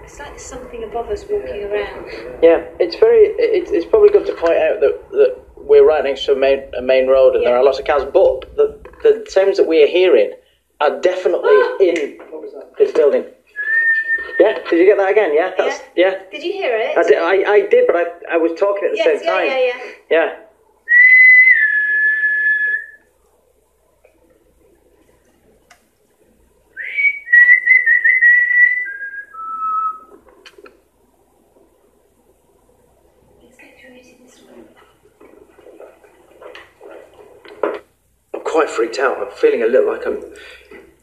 It's 0.05 0.19
like 0.19 0.31
there's 0.31 0.43
something 0.43 0.85
above 0.85 1.09
us 1.09 1.25
walking 1.29 1.65
around. 1.65 2.07
Yeah, 2.43 2.65
it's 2.81 2.97
very. 2.97 3.35
It's, 3.39 3.71
it's 3.71 3.87
probably 3.87 4.11
good 4.11 4.27
to 4.27 4.35
point 4.35 4.57
out 4.57 4.81
that, 4.81 5.09
that 5.13 5.43
we're 5.57 5.87
right 5.87 6.05
next 6.05 6.25
to 6.27 6.33
a 6.33 6.37
main, 6.37 6.63
a 6.77 6.83
main 6.83 7.07
road 7.07 7.35
and 7.37 7.47
there 7.47 7.57
are 7.57 7.65
lots 7.65 7.79
of 7.79 7.87
cars, 7.87 8.03
but 8.05 8.57
the, 8.57 8.79
the 9.03 9.27
sounds 9.31 9.57
that 9.57 9.67
we 9.67 9.83
are 9.83 9.87
hearing 9.87 10.33
are 10.81 11.01
definitely 11.01 11.51
ah! 11.51 11.77
in 11.81 12.19
this 12.79 12.93
building. 12.93 13.25
Yeah, 14.39 14.59
did 14.69 14.79
you 14.79 14.87
get 14.87 14.97
that 14.99 15.11
again? 15.11 15.35
Yeah, 15.35 15.53
that's 15.57 15.83
yeah. 15.97 16.23
Did 16.31 16.43
you 16.43 16.53
hear 16.53 16.77
it? 16.77 16.97
I 16.99 17.03
did, 17.03 17.19
I, 17.19 17.53
I 17.53 17.67
did, 17.69 17.87
but 17.87 17.97
I, 17.97 18.35
I 18.35 18.37
was 18.37 18.53
talking 18.59 18.85
at 18.87 18.93
the 18.93 18.97
yes, 18.97 19.21
same 19.21 19.29
yeah, 19.29 19.37
time. 19.37 19.47
yeah, 19.47 19.59
yeah. 19.59 19.83
Yeah. 20.11 20.39
Let's 33.43 33.57
get 33.59 33.81
through 33.81 33.97
it 33.97 34.07
in 34.07 34.27
this 34.27 34.41
room. 34.43 34.69
I'm 38.35 38.41
quite 38.43 38.71
freaked 38.71 38.99
out. 38.99 39.19
I'm 39.19 39.31
feeling 39.33 39.63
a 39.63 39.67
little 39.67 39.93
like 39.93 40.07
I'm. 40.07 40.23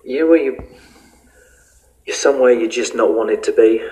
You 0.03 0.21
know 0.21 0.27
where 0.27 0.41
you. 0.43 0.57
You're 2.09 2.15
somewhere 2.15 2.51
you're 2.51 2.67
just 2.67 2.95
not 2.95 3.13
wanted 3.13 3.43
to 3.43 3.51
be. 3.51 3.87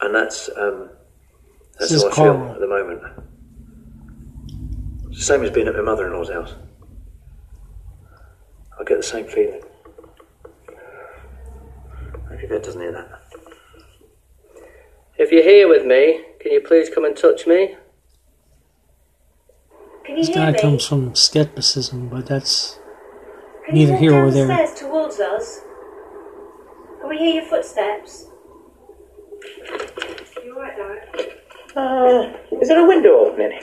And 0.00 0.12
that's. 0.12 0.50
Um, 0.56 0.90
that's 1.78 1.92
This 1.92 2.02
how 2.02 2.08
is 2.08 2.18
I 2.18 2.22
feel 2.24 2.50
at 2.52 2.58
the 2.58 2.66
moment. 2.66 3.00
It's 5.08 5.18
the 5.20 5.24
same 5.24 5.44
as 5.44 5.52
being 5.52 5.68
at 5.68 5.76
my 5.76 5.82
mother 5.82 6.08
in 6.08 6.14
law's 6.14 6.30
house. 6.30 6.56
I 8.76 8.82
get 8.82 8.96
the 8.96 9.04
same 9.04 9.26
feeling. 9.26 9.60
Maybe 12.28 12.48
Beth 12.48 12.64
doesn't 12.64 12.80
hear 12.80 12.90
that. 12.90 13.20
If 15.16 15.30
you're 15.30 15.44
here 15.44 15.68
with 15.68 15.86
me, 15.86 16.24
can 16.40 16.50
you 16.50 16.60
please 16.60 16.90
come 16.92 17.04
and 17.04 17.16
touch 17.16 17.46
me? 17.46 17.76
Can 20.04 20.16
you 20.16 20.22
This 20.24 20.34
hear 20.34 20.46
guy 20.46 20.50
me? 20.50 20.60
comes 20.60 20.84
from 20.84 21.14
skepticism, 21.14 22.08
but 22.08 22.26
that's 22.26 22.80
Can 23.64 23.76
you 23.76 23.82
neither 23.86 23.92
walk 23.92 24.00
here 24.00 24.10
down 24.10 24.22
or 24.22 24.30
the 24.32 24.36
there. 24.38 24.46
stairs 24.66 24.74
towards 24.80 25.20
us? 25.20 25.60
Can 27.08 27.16
we 27.16 27.24
hear 27.24 27.40
your 27.40 27.48
footsteps? 27.48 28.26
You 30.44 30.54
alright, 30.54 30.76
Darren? 30.76 31.30
Uh, 31.74 32.36
is 32.60 32.68
there 32.68 32.84
a 32.84 32.86
window 32.86 33.20
opening? 33.20 33.62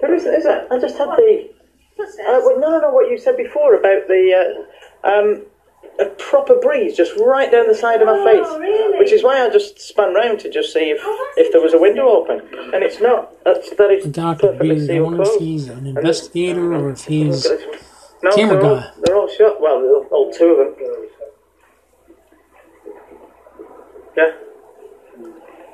There 0.00 0.14
is, 0.14 0.24
is 0.24 0.44
there? 0.44 0.66
I 0.72 0.78
just 0.78 0.96
had 0.96 1.08
the. 1.10 1.50
Footsteps? 1.94 2.26
Uh, 2.26 2.40
well, 2.42 2.58
no, 2.58 2.70
no, 2.70 2.80
no, 2.80 2.90
what 2.90 3.10
you 3.10 3.18
said 3.18 3.36
before 3.36 3.74
about 3.74 4.08
the. 4.08 4.64
Uh, 5.04 5.06
um, 5.06 5.42
a 6.00 6.06
proper 6.06 6.54
breeze 6.58 6.96
just 6.96 7.12
right 7.20 7.52
down 7.52 7.68
the 7.68 7.74
side 7.74 8.00
of 8.00 8.06
my 8.06 8.14
Oh, 8.18 8.24
face. 8.24 8.58
really? 8.60 8.98
Which 8.98 9.12
is 9.12 9.22
why 9.22 9.44
I 9.44 9.50
just 9.50 9.78
spun 9.78 10.14
round 10.14 10.40
to 10.40 10.48
just 10.50 10.72
see 10.72 10.88
if, 10.88 11.02
Oh, 11.04 11.32
if 11.36 11.52
there 11.52 11.60
was 11.60 11.74
a 11.74 11.78
window 11.78 12.08
open. 12.08 12.38
And 12.72 12.82
it's 12.82 12.98
not. 12.98 13.44
That's, 13.44 13.68
that 13.76 13.90
is 13.90 14.04
the 14.04 14.10
guy 14.10 14.34
could 14.36 14.52
perfectly 14.58 14.76
be. 14.76 14.82
I 14.84 14.86
sealed 14.86 15.04
wonder 15.04 15.22
if 15.26 15.38
he's 15.38 15.68
an 15.68 15.86
investigator 15.86 16.72
or 16.72 16.92
if 16.92 17.04
he's 17.04 17.46
No, 18.22 18.30
camera 18.34 18.56
they're 18.56 18.64
all, 18.70 18.76
guy. 18.80 18.90
they're 19.04 19.16
all 19.18 19.28
shut. 19.28 19.60
Well, 19.60 19.82
they're 19.82 19.96
all, 19.96 20.06
all 20.10 20.32
two 20.32 20.46
of 20.46 20.76
them. 20.78 20.88
Yeah. 24.16 24.30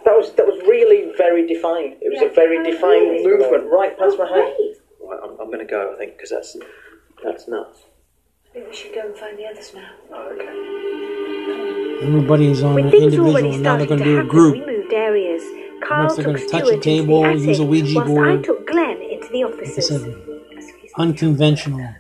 That 0.04 0.07
was 0.18 0.32
that 0.32 0.46
was 0.46 0.60
really 0.66 1.12
very 1.16 1.46
defined. 1.46 1.96
It 2.00 2.10
was 2.12 2.22
a 2.22 2.34
very 2.34 2.62
defined 2.62 3.24
movement 3.24 3.64
oh, 3.66 3.70
right 3.70 3.98
past 3.98 4.18
my 4.18 4.28
oh, 4.28 4.34
head. 4.34 4.54
Great. 4.56 4.76
Right, 5.00 5.20
I'm, 5.22 5.40
I'm 5.40 5.46
going 5.46 5.60
to 5.60 5.64
go, 5.64 5.94
I 5.94 5.96
think, 5.96 6.16
because 6.16 6.30
that's, 6.30 6.56
that's 7.24 7.48
nuts. 7.48 7.84
I 8.50 8.52
think 8.52 8.68
we 8.68 8.76
should 8.76 8.94
go 8.94 9.06
and 9.06 9.16
find 9.16 9.38
the 9.38 9.46
others 9.46 9.72
now. 9.74 9.90
Oh, 10.12 10.32
okay. 10.34 12.06
Everybody's 12.06 12.62
on 12.62 12.74
With 12.74 12.86
an 12.86 12.94
individual. 12.94 13.58
Now 13.58 13.76
they're 13.76 13.86
going 13.86 13.98
to 14.00 14.04
to 14.04 14.10
do 14.10 14.14
a 14.14 14.16
happen, 14.16 14.28
group. 14.28 14.54
we 14.54 14.66
moved 14.66 14.92
areas. 14.92 15.42
Carl 15.86 16.14
they're 16.14 16.24
took 16.24 16.36
gonna 16.36 16.48
touch 16.48 16.62
a 16.62 16.66
Stuart 16.66 16.74
into 16.74 16.84
table, 16.84 17.22
the 17.22 17.38
use 17.38 17.58
a 17.58 17.64
Ouija 17.64 17.94
whilst 18.00 18.18
I 18.18 18.42
took 18.42 18.66
Glenn 18.66 19.00
into 19.00 19.28
the 19.28 19.44
Like 19.44 19.54
I 19.54 19.56
offices. 19.56 19.88
said, 19.88 20.14
unconventional. 20.96 21.94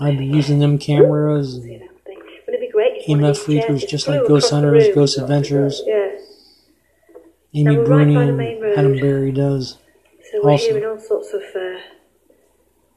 I'd 0.00 0.18
be 0.18 0.26
using 0.26 0.58
them 0.58 0.78
cameras 0.78 1.58
you 1.58 1.72
and 1.72 1.80
know, 1.80 1.86
thing. 2.04 2.18
Wouldn't 2.18 2.46
it 2.48 2.60
be 2.60 2.70
great 2.70 2.92
if 2.96 3.06
EMF 3.06 3.46
these 3.46 3.64
just 3.66 3.88
just 3.88 4.08
like 4.08 4.26
Ghost 4.26 4.50
Hunters. 4.50 4.88
Ghost 4.94 5.18
Adventures. 5.18 5.82
Yeah. 5.86 6.10
Amy 7.54 7.64
Now 7.64 7.80
we're 7.80 7.84
right 7.84 8.06
by 8.06 8.22
the 8.24 8.28
and 8.28 8.36
main 8.36 8.60
road. 8.60 8.78
Adam 8.78 8.96
Berry 8.98 9.32
does. 9.32 9.78
So 10.30 10.40
we're 10.42 10.52
Also- 10.52 10.66
hearing 10.68 10.84
all 10.84 10.98
sorts 10.98 11.32
of 11.32 11.42
uh, 11.54 11.78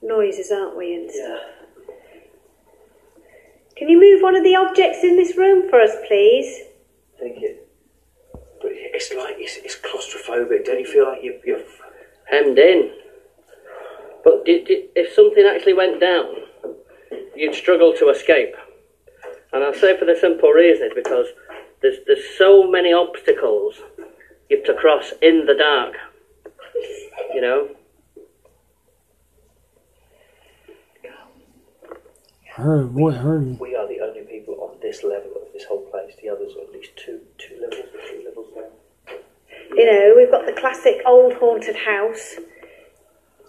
noises, 0.01 0.51
aren't 0.51 0.77
we, 0.77 0.93
and 0.95 1.09
stuff. 1.09 1.39
Can 3.75 3.89
you 3.89 3.99
move 3.99 4.21
one 4.21 4.35
of 4.35 4.43
the 4.43 4.55
objects 4.55 5.03
in 5.03 5.15
this 5.17 5.35
room 5.35 5.67
for 5.69 5.79
us, 5.81 5.91
please? 6.07 6.59
Thank 7.19 7.41
you. 7.41 7.57
But 8.61 8.71
it's 8.73 9.11
like, 9.13 9.35
it's, 9.39 9.57
it's 9.57 9.75
claustrophobic. 9.75 10.65
Don't 10.65 10.79
you 10.79 10.85
feel 10.85 11.05
like 11.05 11.23
you're, 11.23 11.43
you're 11.43 11.63
Hemmed 12.31 12.57
in. 12.59 12.91
But 14.23 14.45
did, 14.45 14.65
did, 14.65 14.89
if 14.95 15.13
something 15.13 15.43
actually 15.45 15.73
went 15.73 15.99
down, 15.99 16.27
you'd 17.35 17.55
struggle 17.55 17.93
to 17.97 18.09
escape. 18.09 18.55
And 19.51 19.63
I 19.63 19.73
say 19.73 19.97
for 19.97 20.05
the 20.05 20.15
simple 20.19 20.49
reason 20.51 20.87
is 20.87 20.93
because 20.95 21.27
there's 21.81 21.97
there's 22.07 22.23
so 22.37 22.69
many 22.69 22.93
obstacles 22.93 23.75
you 24.53 24.59
have 24.59 24.75
to 24.75 24.79
cross 24.79 25.13
in 25.21 25.45
the 25.47 25.55
dark. 25.55 25.95
You 27.33 27.41
know. 27.41 27.69
Her, 32.51 32.83
boy, 32.83 33.11
her. 33.13 33.39
we 33.39 33.75
are 33.75 33.87
the 33.87 33.99
only 34.01 34.21
people 34.21 34.53
on 34.61 34.79
this 34.79 35.03
level 35.03 35.31
of 35.41 35.51
this 35.53 35.63
whole 35.65 35.81
place. 35.89 36.13
The 36.21 36.29
others 36.29 36.53
are 36.55 36.61
at 36.61 36.71
least 36.71 36.91
two 36.95 37.19
two 37.39 37.55
levels 37.59 37.89
or 37.95 38.07
three 38.07 38.25
levels 38.25 38.53
down. 38.53 39.17
You 39.75 39.85
know, 39.87 40.13
we've 40.15 40.29
got 40.29 40.45
the 40.45 40.53
classic 40.53 41.01
old 41.03 41.33
haunted 41.33 41.75
house 41.75 42.35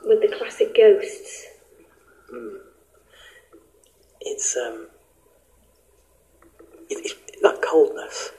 with 0.05 0.23
the 0.23 0.35
classic 0.35 0.75
ghosts. 0.75 1.49
It's 4.23 4.57
um, 4.57 4.87
it, 6.89 6.99
it's 7.05 7.15
that 7.43 7.61
coldness. 7.61 8.31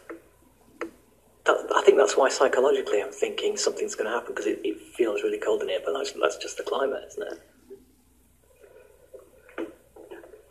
That, 2.16 2.26
I 2.26 2.30
think 2.30 2.40
that's 2.40 2.42
why 2.42 2.48
psychologically 2.50 3.02
I'm 3.02 3.12
thinking 3.12 3.58
something's 3.58 3.96
going 3.96 4.10
to 4.10 4.16
happen 4.16 4.34
because 4.34 4.48
it, 4.48 4.60
it 4.64 4.80
feels 4.96 5.24
really 5.24 5.40
cold 5.40 5.62
in 5.62 5.70
here. 5.70 5.80
But 5.86 5.94
that's 5.94 6.12
that's 6.14 6.38
just 6.38 6.58
the 6.58 6.64
climate, 6.64 7.04
isn't 7.10 7.24
it? 7.24 7.42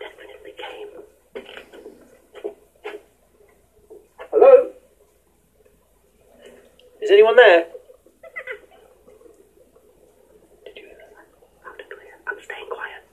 Definitely 0.00 0.54
came. 0.58 0.88
Hello. 4.30 4.72
Is 7.02 7.10
anyone 7.10 7.36
there? 7.36 7.66
Did 10.64 10.76
you 10.76 10.82
hear 10.84 10.96
that? 10.98 11.26
Loud 11.64 11.80
and 11.80 11.90
clear. 11.90 12.14
I'm 12.26 12.42
staying 12.42 12.68
quiet. 12.70 13.04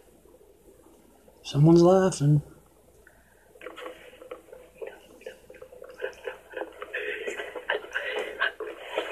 Someone's 1.44 1.82
laughing. 1.82 2.42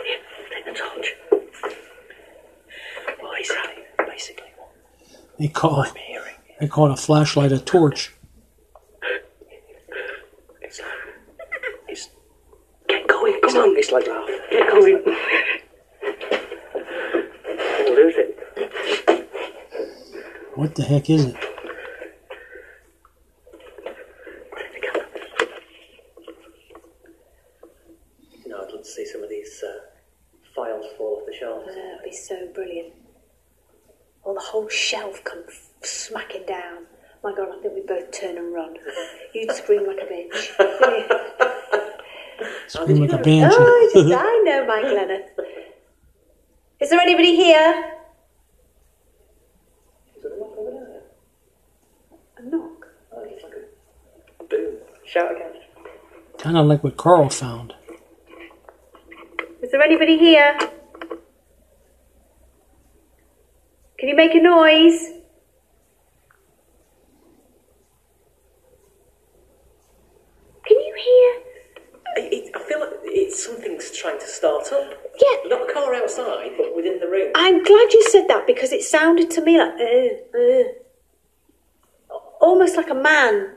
Here, 0.05 0.19
take 0.51 0.65
the 0.65 0.71
torch. 0.71 1.15
Well, 3.21 3.31
basically, 3.35 3.83
basically, 4.07 4.51
what 4.57 4.71
They 5.39 5.47
call 5.47 5.81
it. 5.83 5.89
I'm 5.89 5.95
hearing 5.95 6.35
They 6.59 6.67
call 6.67 6.87
it 6.87 6.93
a 6.93 6.97
flashlight 6.97 7.51
a 7.51 7.59
torch. 7.59 8.13
it's 10.61 10.81
it's 11.87 12.09
Get 12.87 13.07
going, 13.07 13.39
come 13.41 13.53
like 13.55 13.63
on. 13.63 13.77
it's 13.77 13.91
like 13.91 14.07
laughter. 14.07 14.37
Get 14.51 14.69
going. 14.69 14.95
All 17.87 17.95
lose 17.95 18.15
it. 18.17 19.29
What 20.55 20.75
the 20.75 20.83
heck 20.83 21.09
is 21.09 21.25
it? 21.25 21.35
You 28.43 28.49
know, 28.49 28.57
I'd 28.63 28.71
love 28.71 28.83
to 28.83 28.89
see 28.89 29.05
some 29.05 29.23
of 29.23 29.29
these 29.29 29.63
uh, 29.63 29.79
files 30.55 30.85
fall 30.97 31.19
off 31.21 31.25
the 31.27 31.33
shelves. 31.37 31.67
That'd 31.67 32.03
be 32.03 32.11
so 32.15 32.47
brilliant. 32.53 32.93
Or 34.29 34.35
the 34.35 34.41
whole 34.41 34.69
shelf 34.69 35.23
come 35.23 35.43
smacking 35.81 36.45
down. 36.45 36.85
My 37.23 37.33
God, 37.35 37.47
I 37.49 37.59
think 37.63 37.73
we 37.73 37.81
both 37.81 38.11
turn 38.11 38.37
and 38.37 38.53
run. 38.53 38.75
You'd 39.33 39.51
scream 39.53 39.87
like 39.87 39.97
a 39.97 40.05
bitch. 40.05 40.51
Scream 42.67 42.97
like 42.99 43.11
a 43.11 43.17
banshee. 43.17 43.57
oh, 43.59 43.89
just, 43.91 44.13
I 44.13 44.41
know, 44.45 44.67
Mike 44.67 44.83
Leonard. 44.83 45.23
Is 46.79 46.91
there 46.91 46.99
anybody 46.99 47.35
here? 47.37 47.91
Is 50.15 50.21
there 50.21 50.33
a 50.33 50.37
knock 50.37 50.57
over 50.59 50.69
there? 50.69 51.01
A 52.37 52.41
knock. 52.47 52.85
Oh, 53.11 53.23
it's 53.23 53.43
like 53.43 53.53
a 54.41 54.43
boom. 54.43 54.75
Shout 55.07 55.31
again. 55.31 55.53
kind 56.37 56.55
of 56.55 56.67
like 56.67 56.83
what 56.83 56.97
Carl 56.97 57.29
found. 57.29 57.73
Is 59.63 59.71
there 59.71 59.81
anybody 59.81 60.19
here? 60.19 60.55
Can 63.99 64.07
you 64.07 64.08
make 64.19 64.35
a 64.35 64.41
noise? 64.41 64.99
Can 70.65 70.77
you 70.87 70.95
hear? 71.07 71.29
I, 72.17 72.19
it, 72.29 72.51
I 72.53 72.59
feel 72.67 72.81
like 72.81 72.89
it's 73.03 73.41
something's 73.45 73.91
trying 73.97 74.19
to 74.19 74.27
start 74.27 74.73
up. 74.73 74.91
Yeah. 75.21 75.37
Not 75.45 75.69
a 75.69 75.73
car 75.73 75.95
outside, 75.95 76.51
but 76.57 76.75
within 76.75 76.99
the 76.99 77.07
room. 77.07 77.31
I'm 77.33 77.63
glad 77.63 77.93
you 77.93 78.03
said 78.09 78.27
that 78.27 78.45
because 78.45 78.73
it 78.73 78.83
sounded 78.83 79.31
to 79.31 79.41
me 79.41 79.57
like, 79.57 79.75
uh, 79.79 80.37
uh, 80.37 82.17
almost 82.41 82.75
like 82.75 82.89
a 82.89 82.95
man. 82.95 83.55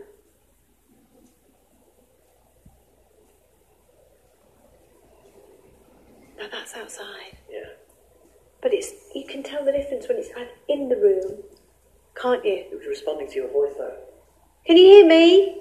Now 6.39 6.47
that's 6.53 6.77
outside. 6.77 7.42
Yeah. 8.63 8.69
But 8.69 8.75
it's 8.75 8.93
you 9.15 9.25
can 9.27 9.43
tell 9.43 9.65
the 9.65 9.73
difference 9.73 10.07
when 10.09 10.19
it's 10.19 10.31
in 10.69 10.89
the 10.89 10.97
room, 10.97 11.43
can't 12.15 12.45
you? 12.45 12.53
It 12.71 12.79
was 12.79 12.87
responding 12.87 13.29
to 13.29 13.35
your 13.35 13.49
voice, 13.49 13.73
though. 13.77 13.97
Can 14.67 14.77
you 14.77 14.85
hear 14.85 15.07
me? 15.07 15.59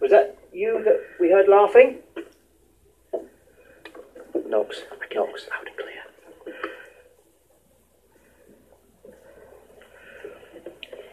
Was 0.00 0.10
that 0.10 0.38
you 0.52 0.82
that 0.84 1.00
we 1.18 1.30
heard 1.30 1.48
laughing? 1.48 1.98
Knocks. 4.46 4.82
Knocks. 5.14 5.46
Loud 5.50 5.66
and 5.66 5.76
clear. 5.76 6.04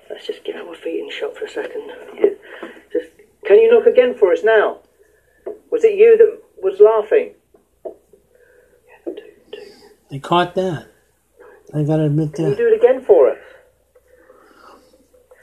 Let's 0.09 0.27
just 0.27 0.43
get 0.43 0.55
our 0.57 0.75
feet 0.75 0.99
in 0.99 1.09
shot 1.09 1.37
for 1.37 1.45
a 1.45 1.49
second. 1.49 1.89
Just, 2.91 3.09
can 3.45 3.59
you 3.59 3.71
knock 3.71 3.85
again 3.87 4.13
for 4.13 4.33
us 4.33 4.43
now? 4.43 4.79
Was 5.71 5.83
it 5.85 5.95
you 5.97 6.17
that 6.17 6.40
was 6.61 6.79
laughing? 6.79 7.33
They 10.09 10.19
caught 10.19 10.55
that. 10.55 10.87
I 11.73 11.83
gotta 11.83 12.03
admit 12.05 12.33
Can 12.33 12.45
you 12.45 12.49
that. 12.51 12.57
do 12.57 12.67
it 12.67 12.77
again 12.77 13.01
for 13.01 13.29
us? 13.29 13.37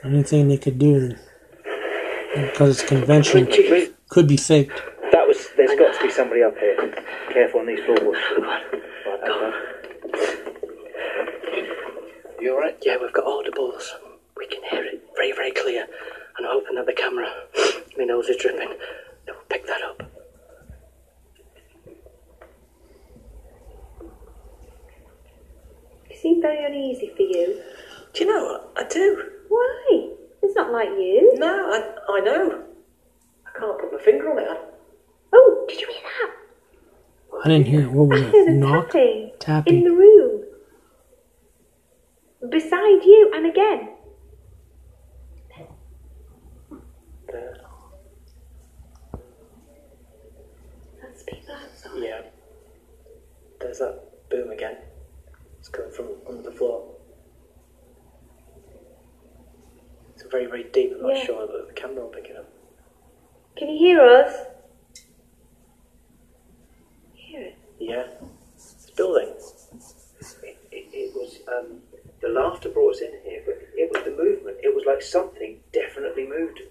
Anything 0.05 0.49
they 0.49 0.59
could 0.59 0.79
do, 0.79 1.15
because 2.35 2.81
it's 2.81 2.89
convention, 2.89 3.47
could 4.09 4.29
be 4.29 4.37
faked. 4.37 4.81
That 5.11 5.27
was. 5.27 5.49
There's 5.57 5.77
got 5.79 5.99
to 5.99 6.03
be 6.07 6.11
somebody 6.11 6.43
up 6.43 6.57
here. 6.59 6.77
Careful 7.33 7.61
on 7.61 7.67
these 7.67 7.81
floorboards. 7.85 8.19
Right, 8.39 8.65
okay. 9.29 9.53
You 12.41 12.55
alright? 12.55 12.79
Yeah, 12.83 12.97
we've 13.01 13.13
got 13.13 13.25
audibles. 13.25 13.91
We 14.37 14.47
can 14.47 14.63
hear 14.71 14.85
it 14.85 15.03
very, 15.17 15.33
very 15.33 15.51
clear. 15.51 15.87
And 16.37 16.47
I'm 16.47 16.53
hoping 16.61 16.77
that 16.77 16.87
the 16.87 16.93
camera, 16.93 17.29
my 17.97 18.05
nose 18.05 18.29
is 18.29 18.37
dripping, 18.37 18.71
it 18.71 18.79
will 19.27 19.35
pick 19.49 19.67
that 19.67 19.83
up. 19.83 20.03
It 26.09 26.19
seemed 26.23 26.45
very 26.79 26.91
uneasy 26.91 27.13
for 27.17 27.23
you. 27.23 27.63
Do 28.13 28.25
you 28.25 28.31
know 28.33 28.45
what? 28.45 28.73
I 28.77 28.89
do. 28.89 29.31
Why? 29.49 30.09
It's 30.43 30.55
not 30.55 30.73
like 30.73 30.89
you. 30.89 31.33
No, 31.37 31.47
I, 31.73 32.13
I 32.13 32.21
know. 32.21 32.65
I 33.47 33.59
can't 33.59 33.81
put 33.81 33.93
my 33.93 33.99
finger 34.03 34.31
on 34.31 34.39
it. 34.39 34.49
I, 34.49 34.57
Oh, 35.31 35.67
did 35.69 35.81
you 35.81 35.87
hear 35.89 36.03
that? 36.03 37.41
I 37.45 37.49
didn't 37.49 37.67
hear 37.67 37.83
it. 37.83 37.91
What 37.93 38.09
was 38.09 38.23
I 38.23 38.25
it? 38.27 38.33
heard 38.33 38.49
a 38.49 38.53
Knock? 38.53 38.91
tapping 39.41 39.77
in 39.79 39.85
the 39.85 39.91
room. 39.91 40.45
Beside 42.51 43.05
you 43.05 43.31
and 43.35 43.47
again. 43.47 43.91
That's 51.03 51.23
people 51.25 51.55
outside. 51.55 51.91
yeah. 52.03 52.21
There's 53.61 53.79
that 53.79 54.29
boom 54.31 54.51
again. 54.51 54.77
It's 55.69 55.77
coming 55.77 55.93
from 55.93 56.07
under 56.27 56.51
the 56.51 56.57
floor. 56.57 56.83
It's 60.15 60.23
very, 60.31 60.47
very 60.47 60.65
deep. 60.65 60.93
I'm 60.95 61.03
not 61.03 61.17
Yeah. 61.17 61.25
sure, 61.27 61.47
but 61.47 61.69
the 61.69 61.75
camera 61.75 62.05
will 62.05 62.11
pick 62.11 62.27
it 62.27 62.37
up. 62.37 62.49
Can 63.57 63.69
you 63.69 63.79
hear 63.79 64.01
us? 64.01 64.47
Hear 67.13 67.41
it? 67.43 67.59
Yeah. 67.79 68.07
It's 68.55 68.91
building. 68.97 69.29
It, 70.43 70.57
it, 70.73 70.89
it 70.93 71.15
was 71.15 71.39
um, 71.49 71.83
the 72.23 72.29
laughter 72.29 72.71
brought 72.71 72.95
us 72.95 73.01
in 73.03 73.13
here, 73.25 73.43
but 73.45 73.57
it 73.77 73.91
was 73.93 74.05
the 74.05 74.11
movement. 74.13 74.57
It 74.63 74.75
was 74.75 74.85
like 74.87 75.03
something 75.03 75.61
definitely 75.73 76.27
moved. 76.27 76.63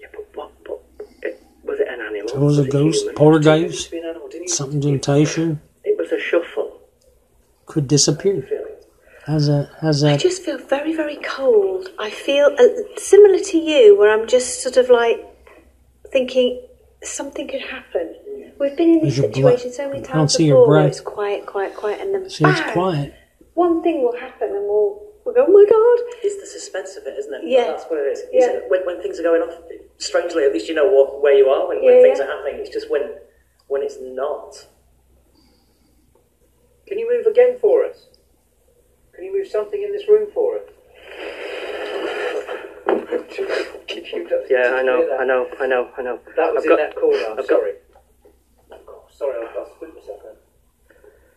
Yeah, 0.00 0.06
but 0.12 0.26
what, 0.34 0.52
what, 0.66 0.80
it, 1.22 1.42
was 1.64 1.80
it 1.80 1.88
an 1.88 2.00
animal? 2.00 2.28
So 2.28 2.36
it 2.36 2.40
was 2.44 2.58
a 2.58 2.66
ghost, 2.68 3.00
human? 3.00 3.14
poltergeist, 3.16 3.90
Be 3.90 3.98
an 3.98 4.06
animal, 4.06 4.28
didn't 4.28 4.48
you? 4.48 4.54
something 4.54 4.80
to 4.80 4.88
entice 4.88 5.36
you, 5.36 5.58
It 5.84 5.98
was 5.98 6.10
a 6.12 6.18
shuffle. 6.18 6.47
Could 7.68 7.86
disappear. 7.86 8.36
How's 9.26 9.46
that? 9.46 9.68
How's 9.80 10.00
that? 10.00 10.14
I 10.14 10.16
just 10.16 10.42
feel 10.42 10.58
very, 10.58 10.94
very 10.96 11.16
cold. 11.16 11.88
I 11.98 12.10
feel 12.10 12.46
uh, 12.58 12.64
similar 12.96 13.38
to 13.50 13.58
you, 13.58 13.96
where 13.98 14.10
I'm 14.14 14.26
just 14.26 14.62
sort 14.62 14.76
of 14.78 14.88
like 14.88 15.18
thinking 16.12 16.66
something 17.02 17.46
could 17.46 17.60
happen. 17.60 18.14
We've 18.58 18.76
been 18.76 18.88
in 18.98 19.00
this 19.04 19.16
There's 19.16 19.28
situation 19.34 19.68
breath. 19.70 19.74
so 19.74 19.86
many 19.88 19.98
I 20.00 20.02
don't 20.02 20.12
times 20.12 20.34
see 20.34 20.46
your 20.46 20.56
before 20.56 20.68
where 20.68 20.80
breath. 20.82 20.90
it's 20.92 21.00
quiet, 21.00 21.46
quiet, 21.46 21.76
quiet, 21.76 22.00
and 22.00 22.14
then 22.14 22.28
See, 22.30 22.44
it's 22.44 22.60
bang, 22.60 22.72
quiet. 22.72 23.14
one 23.54 23.82
thing 23.84 24.02
will 24.02 24.18
happen 24.18 24.48
and 24.48 24.64
we'll, 24.66 24.98
we'll 25.24 25.34
go, 25.34 25.44
oh 25.46 25.52
my 25.52 25.64
god. 25.68 25.98
It's 26.24 26.40
the 26.40 26.46
suspense 26.58 26.96
of 26.96 27.06
it, 27.06 27.16
isn't 27.18 27.34
it? 27.34 27.42
Yeah. 27.44 27.64
That's 27.70 27.84
what 27.84 28.00
it 28.00 28.08
is. 28.14 28.22
Yeah. 28.32 28.40
Isn't 28.40 28.56
it? 28.56 28.62
When, 28.68 28.84
when 28.86 29.00
things 29.02 29.20
are 29.20 29.22
going 29.22 29.42
off, 29.42 29.54
strangely, 29.98 30.42
at 30.44 30.52
least 30.52 30.68
you 30.68 30.74
know 30.74 30.88
what, 30.90 31.22
where 31.22 31.34
you 31.34 31.46
are 31.48 31.68
when, 31.68 31.84
Yeah, 31.84 31.90
when 31.90 32.02
things 32.02 32.18
yeah. 32.18 32.24
are 32.24 32.36
happening. 32.38 32.60
It's 32.60 32.70
just 32.70 32.90
when 32.90 33.02
when 33.68 33.82
it's 33.82 33.98
not. 34.00 34.66
Can 36.88 36.98
you 36.98 37.08
move 37.10 37.26
again 37.26 37.58
for 37.60 37.84
us? 37.84 38.06
Can 39.14 39.24
you 39.24 39.32
move 39.36 39.46
something 39.46 39.82
in 39.82 39.92
this 39.92 40.08
room 40.08 40.28
for 40.32 40.56
us? 40.56 40.62
Did 43.86 44.06
you 44.12 44.28
just- 44.28 44.50
Yeah, 44.50 44.72
I 44.76 44.82
know. 44.82 45.16
I 45.20 45.24
know, 45.24 45.48
I 45.60 45.66
know, 45.66 45.90
I 45.98 46.02
know. 46.02 46.18
That 46.36 46.54
was 46.54 46.64
I've 46.64 46.64
in 46.64 46.68
got- 46.70 46.76
that 46.78 46.94
corner. 46.96 47.18
I'm 47.26 47.32
I've 47.32 47.36
got- 47.38 47.46
sorry. 47.48 47.72
Oh, 48.72 49.04
sorry, 49.10 49.36
I 49.36 49.60
I 49.60 49.66
split 49.76 49.94
myself 49.94 50.20
then. 50.24 50.36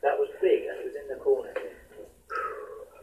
That 0.04 0.18
was 0.18 0.30
big 0.42 0.64
and 0.70 0.80
it 0.80 0.86
was 0.86 0.96
in 0.96 1.08
the 1.10 1.16
corner. 1.16 1.52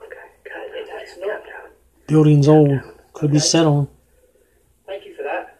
Okay, 0.07 0.17
calm 0.45 0.63
It- 0.75 0.87
down, 0.87 1.01
it's 1.01 1.17
not. 1.19 1.45
down. 1.45 1.71
Building's 2.07 2.49
old. 2.49 2.81
Could 3.13 3.31
be 3.33 3.39
settling. 3.41 3.89
Thank 4.87 5.05
you 5.05 5.15
for 5.15 5.23
that. 5.25 5.59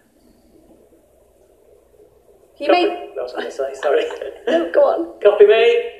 You 2.59 2.69
may. 2.73 3.13
I 3.19 3.23
was 3.23 3.33
going 3.33 3.45
to 3.45 3.51
say, 3.51 3.75
sorry. 3.75 4.05
No, 4.47 4.71
go 4.73 4.81
on. 4.85 5.21
Copy 5.21 5.47
me. 5.47 5.93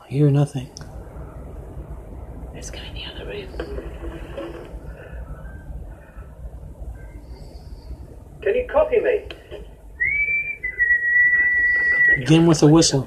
I 0.00 0.08
hear 0.08 0.30
nothing. 0.30 0.68
Let's 2.54 2.70
go 2.70 2.80
in 2.80 2.94
the 2.94 3.04
other 3.06 3.26
room. 3.26 3.48
Can 8.42 8.54
you 8.54 8.66
copy 8.70 9.00
me? 9.00 9.28
Again 12.32 12.46
with 12.46 12.62
a 12.62 12.66
whistle. 12.66 13.06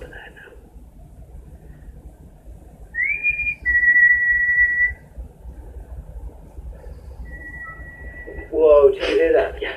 Whoa, 8.51 8.91
did 8.91 9.01
you 9.01 9.15
hear 9.15 9.33
that? 9.33 9.59
Yeah, 9.59 9.73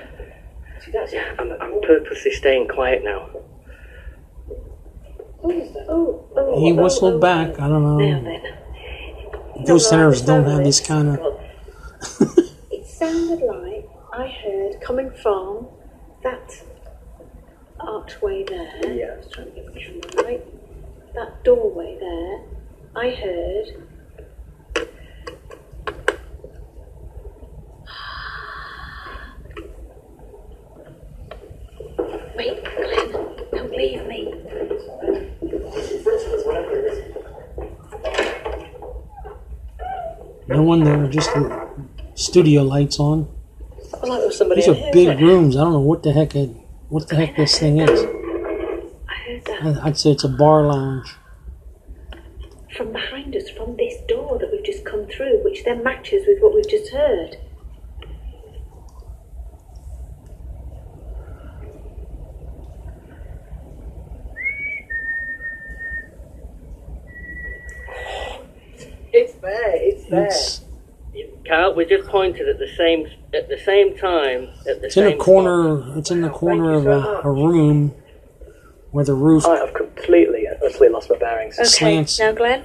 See, 0.84 0.90
that's 0.90 1.14
yeah, 1.14 1.34
I'm, 1.38 1.50
I'm 1.62 1.80
purposely 1.80 2.32
staying 2.32 2.68
quiet 2.68 3.02
now. 3.02 3.30
Oh, 5.42 6.28
oh. 6.36 6.60
He 6.60 6.72
oh, 6.72 6.82
whistled 6.82 7.14
oh. 7.14 7.18
back. 7.18 7.58
I 7.58 7.68
don't 7.68 7.82
know. 7.84 7.96
then. 7.96 8.24
Ghost 9.64 9.90
No, 9.90 9.96
no, 9.96 10.04
hunters 10.04 10.20
don't 10.20 10.44
have 10.44 10.58
this. 10.58 10.80
this 10.80 10.86
kind 10.86 11.08
of. 11.08 11.40
It's 12.70 12.98
sounded 12.98 13.40
like 13.40 13.88
I 14.12 14.28
heard 14.28 14.78
coming 14.82 15.10
from 15.22 15.68
that 16.22 16.52
archway 17.80 18.44
there. 18.44 18.94
Yeah. 18.94 19.06
I 19.12 19.16
was 19.16 19.28
trying 19.32 19.46
to 19.46 19.52
get 19.52 19.72
the 19.72 19.80
camera 19.80 20.24
right. 20.24 21.14
That 21.14 21.44
doorway 21.44 21.96
there. 21.98 22.40
I 22.94 23.10
heard. 23.10 23.84
Wait, 32.36 32.64
Glenn, 32.76 33.12
don't 33.50 33.72
leave 33.72 34.06
me. 34.06 34.34
One 40.62 40.84
there, 40.84 41.06
just 41.08 41.32
the 41.34 41.70
studio 42.14 42.62
lights 42.62 42.98
on. 43.00 43.28
I 44.02 44.06
like 44.06 44.18
there 44.18 44.26
was 44.28 44.36
somebody 44.36 44.60
These 44.60 44.68
are 44.68 44.92
big 44.92 45.20
rooms. 45.20 45.56
I 45.56 45.60
don't 45.64 45.72
know 45.72 45.80
what 45.80 46.02
the 46.02 46.12
heck 46.12 46.34
it, 46.34 46.50
what 46.88 47.08
the 47.08 47.16
heck 47.16 47.36
this 47.36 47.58
thing 47.58 47.78
is. 47.78 48.00
I 49.08 49.14
heard 49.14 49.44
that 49.44 49.84
I'd 49.84 49.96
say 49.96 50.10
it's 50.10 50.24
a 50.24 50.28
bar 50.28 50.64
lounge. 50.66 51.14
from 52.76 52.92
behind 52.92 53.34
us, 53.34 53.48
from 53.50 53.76
this 53.76 53.94
door 54.06 54.38
that 54.38 54.50
we've 54.52 54.64
just 54.64 54.84
come 54.84 55.06
through, 55.06 55.42
which 55.44 55.64
then 55.64 55.82
matches 55.82 56.24
with 56.26 56.38
what 56.40 56.54
we've 56.54 56.68
just 56.68 56.92
heard. 56.92 57.36
It's 69.12 69.32
there. 69.34 69.74
It's 70.10 70.58
there. 70.60 70.64
It's 71.14 71.48
Carl, 71.48 71.74
we 71.74 71.84
just 71.86 72.08
pointed 72.08 72.48
at 72.48 72.58
the 72.58 72.68
same 72.76 73.06
at 73.34 73.48
the 73.48 73.58
same 73.58 73.96
time 73.96 74.48
at 74.68 74.80
the 74.80 74.86
it's 74.86 74.96
in 74.96 75.04
same 75.04 75.20
a 75.20 75.24
corner. 75.24 75.98
It's 75.98 76.10
in 76.10 76.20
the 76.20 76.28
corner 76.30 76.74
of 76.74 76.86
a, 76.86 77.20
a 77.24 77.30
room 77.30 77.94
where 78.90 79.04
the 79.04 79.14
roof 79.14 79.46
I 79.46 79.56
have 79.56 79.74
completely, 79.74 80.46
utterly 80.46 80.88
lost 80.90 81.10
my 81.10 81.16
bearings. 81.16 81.58
Okay, 81.58 81.66
Slants. 81.68 82.18
now 82.18 82.32
Glenn, 82.32 82.64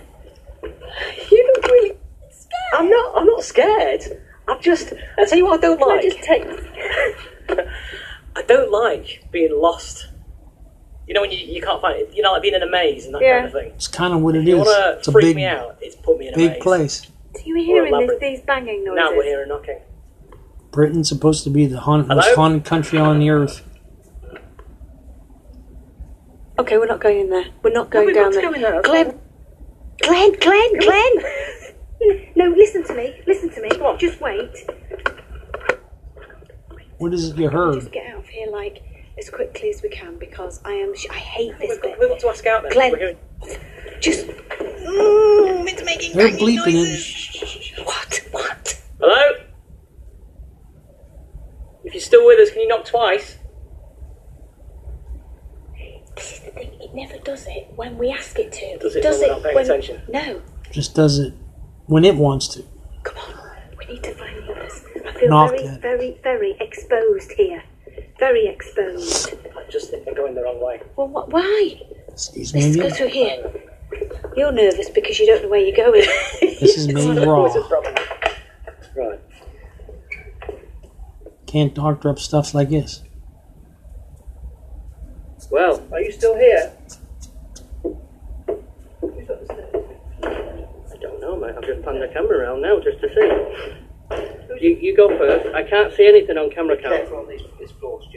You 0.63 1.53
look 1.55 1.65
really 1.65 1.97
scared. 2.31 2.73
I'm 2.73 2.89
not. 2.89 3.13
I'm 3.17 3.25
not 3.25 3.43
scared. 3.43 4.01
I'm 4.47 4.61
just. 4.61 4.93
I 5.17 5.25
tell 5.25 5.37
you 5.37 5.45
what 5.45 5.59
I 5.59 5.61
don't 5.61 5.77
can 5.79 5.89
I 5.89 5.95
like. 5.95 6.03
just 6.03 6.17
take 6.19 6.43
I 8.35 8.41
don't 8.43 8.71
like 8.71 9.23
being 9.31 9.57
lost. 9.59 10.07
You 11.07 11.13
know 11.13 11.21
when 11.21 11.31
you, 11.31 11.37
you 11.37 11.61
can't 11.61 11.81
find 11.81 11.99
it. 11.99 12.13
You 12.15 12.21
know, 12.21 12.33
like 12.33 12.41
being 12.41 12.53
in 12.55 12.63
a 12.63 12.69
maze 12.69 13.05
and 13.05 13.15
that 13.15 13.21
Yeah. 13.21 13.35
kind 13.41 13.45
of 13.47 13.53
thing. 13.53 13.71
It's 13.75 13.87
kind 13.87 14.13
of 14.13 14.21
what 14.21 14.35
it 14.35 14.43
You 14.43 14.61
is. 14.61 14.67
want 14.67 14.97
It's 14.97 15.05
to 15.05 15.11
a 15.11 15.13
freak 15.13 15.25
big, 15.27 15.35
me 15.37 15.45
out? 15.45 15.77
It's 15.81 15.95
put 15.95 16.17
me 16.19 16.27
in 16.27 16.33
a 16.33 16.37
big 16.37 16.51
maze. 16.53 16.61
place. 16.63 17.07
So 17.35 17.41
you 17.45 17.53
were 17.55 17.63
hearing 17.63 18.07
this, 18.07 18.19
these 18.19 18.41
banging 18.41 18.83
noises. 18.83 18.95
Now 18.95 19.15
we're 19.15 19.23
hearing 19.23 19.49
knocking. 19.49 19.79
Britain's 20.71 21.09
supposed 21.09 21.43
to 21.43 21.49
be 21.49 21.65
the 21.65 21.79
haunt, 21.79 22.07
most 22.07 22.23
Hello? 22.25 22.35
haunted 22.35 22.65
country 22.65 22.99
on 22.99 23.19
the 23.19 23.29
earth. 23.29 23.63
Okay, 26.59 26.77
we're 26.77 26.85
not 26.85 26.99
going 26.99 27.19
in 27.21 27.29
there. 27.29 27.45
We're 27.63 27.71
not 27.73 27.89
going 27.89 28.07
we're 28.07 28.13
down 28.13 28.25
not 28.25 28.33
there. 28.33 28.41
going 28.49 28.61
there, 28.61 28.71
that's 28.71 28.87
Glenn, 28.87 29.19
Glenn, 30.01 30.39
Glenn, 30.39 30.79
Glenn. 30.79 32.29
no, 32.35 32.45
listen 32.49 32.83
to 32.85 32.93
me. 32.95 33.21
Listen 33.25 33.49
to 33.51 33.61
me. 33.61 33.69
Just 33.97 34.21
wait. 34.21 34.51
What 36.97 37.13
is 37.13 37.29
it 37.29 37.37
you 37.37 37.49
heard? 37.49 37.75
Just 37.75 37.91
get 37.91 38.07
out 38.07 38.19
of 38.19 38.27
here 38.27 38.49
like 38.51 38.83
as 39.17 39.29
quickly 39.29 39.69
as 39.69 39.81
we 39.81 39.89
can 39.89 40.17
because 40.17 40.61
I 40.63 40.73
am. 40.73 40.95
Sh- 40.95 41.07
I 41.09 41.15
hate 41.15 41.57
this 41.59 41.69
We've 41.71 41.81
bit. 41.81 41.91
got, 41.91 41.99
we've 41.99 42.09
got 42.09 42.19
to 42.19 42.27
ask 42.29 42.45
out 42.45 42.63
then. 42.63 42.71
Glenn. 42.71 42.91
We're 42.91 42.97
going, 42.99 43.17
Just. 43.99 44.27
Mm, 44.27 45.67
it's 45.67 45.83
making 45.83 46.15
They're 46.15 46.29
banging 46.29 46.57
bleeping 46.59 46.73
noises. 46.73 47.22
It. 49.03 49.07
What? 49.07 49.09
What? 49.09 49.39
Hello. 49.39 49.45
If 51.85 51.93
you're 51.93 52.01
still 52.01 52.25
with 52.25 52.39
us, 52.39 52.51
can 52.51 52.61
you 52.61 52.67
knock 52.69 52.85
twice? 52.85 53.37
This 56.15 56.33
is 56.33 56.39
the 56.41 56.51
thing. 56.51 56.71
It 56.79 56.93
never 56.93 57.17
does 57.23 57.45
it 57.47 57.67
when 57.75 57.97
we 57.97 58.11
ask 58.11 58.37
it 58.39 58.51
to. 58.53 58.77
Does 58.77 58.95
it 58.95 59.03
when 59.03 59.19
we're 59.19 59.27
not 59.27 59.43
paying 59.43 59.55
when- 59.55 59.65
attention? 59.65 60.01
No. 60.09 60.41
Just 60.71 60.95
does 60.95 61.19
it 61.19 61.33
when 61.87 62.05
it 62.05 62.15
wants 62.15 62.47
to. 62.49 62.63
Come 63.03 63.17
on. 63.17 63.49
We 63.77 63.85
need 63.93 64.03
to 64.03 64.13
find 64.13 64.37
the 64.37 64.51
others. 64.53 64.83
I 65.05 65.11
feel 65.19 65.29
Knock 65.29 65.51
very, 65.51 65.63
it. 65.63 65.81
very, 65.81 66.17
very 66.23 66.57
exposed 66.59 67.31
here. 67.33 67.63
Very 68.19 68.47
exposed. 68.47 69.33
I 69.57 69.69
just 69.69 69.89
think 69.89 70.05
we're 70.05 70.13
going 70.15 70.35
the 70.35 70.43
wrong 70.43 70.61
way. 70.63 70.81
Well, 70.95 71.07
what? 71.09 71.29
Why? 71.29 71.79
Excuse 72.07 72.53
Let's 72.53 72.67
me. 72.67 72.75
go 72.75 72.81
again. 72.85 72.95
through 72.95 73.07
here. 73.09 73.53
You're 74.37 74.51
nervous 74.51 74.89
because 74.89 75.19
you 75.19 75.25
don't 75.27 75.43
know 75.43 75.49
where 75.49 75.59
you're 75.59 75.75
going. 75.75 76.05
This 76.41 76.77
is 76.77 76.87
me 76.93 77.25
raw. 77.25 77.33
Always 77.39 77.55
a 77.55 77.61
problem. 77.61 77.93
Right. 78.95 79.19
Can't 81.47 81.73
doctor 81.73 82.09
up 82.09 82.19
stuff 82.19 82.53
like 82.53 82.69
this. 82.69 83.03
Well, 85.51 85.83
are 85.91 86.01
you 86.01 86.11
still 86.11 86.35
here? 86.35 86.73
I 90.91 90.97
don't 90.99 91.19
know, 91.21 91.35
mate. 91.35 91.55
I've 91.55 91.63
just 91.63 91.83
panned 91.83 92.01
the 92.01 92.09
camera 92.13 92.39
around 92.39 92.61
now 92.61 92.79
just 92.79 92.99
to 93.01 93.09
see. 93.09 93.29
You, 94.59 94.77
you 94.77 94.95
go 94.95 95.09
first. 95.17 95.53
I 95.53 95.63
can't 95.63 95.93
see 95.93 96.07
anything 96.07 96.37
on 96.37 96.49
camera 96.49 96.77
count. 96.81 97.09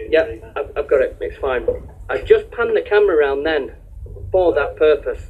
Yeah, 0.08 0.36
I've, 0.56 0.70
I've 0.76 0.88
got 0.88 1.02
it. 1.02 1.16
It's 1.20 1.36
fine. 1.38 1.66
I've 2.08 2.24
just 2.24 2.50
panned 2.50 2.76
the 2.76 2.82
camera 2.82 3.16
around 3.16 3.42
then 3.42 3.74
for 4.30 4.54
that 4.54 4.76
purpose. 4.76 5.22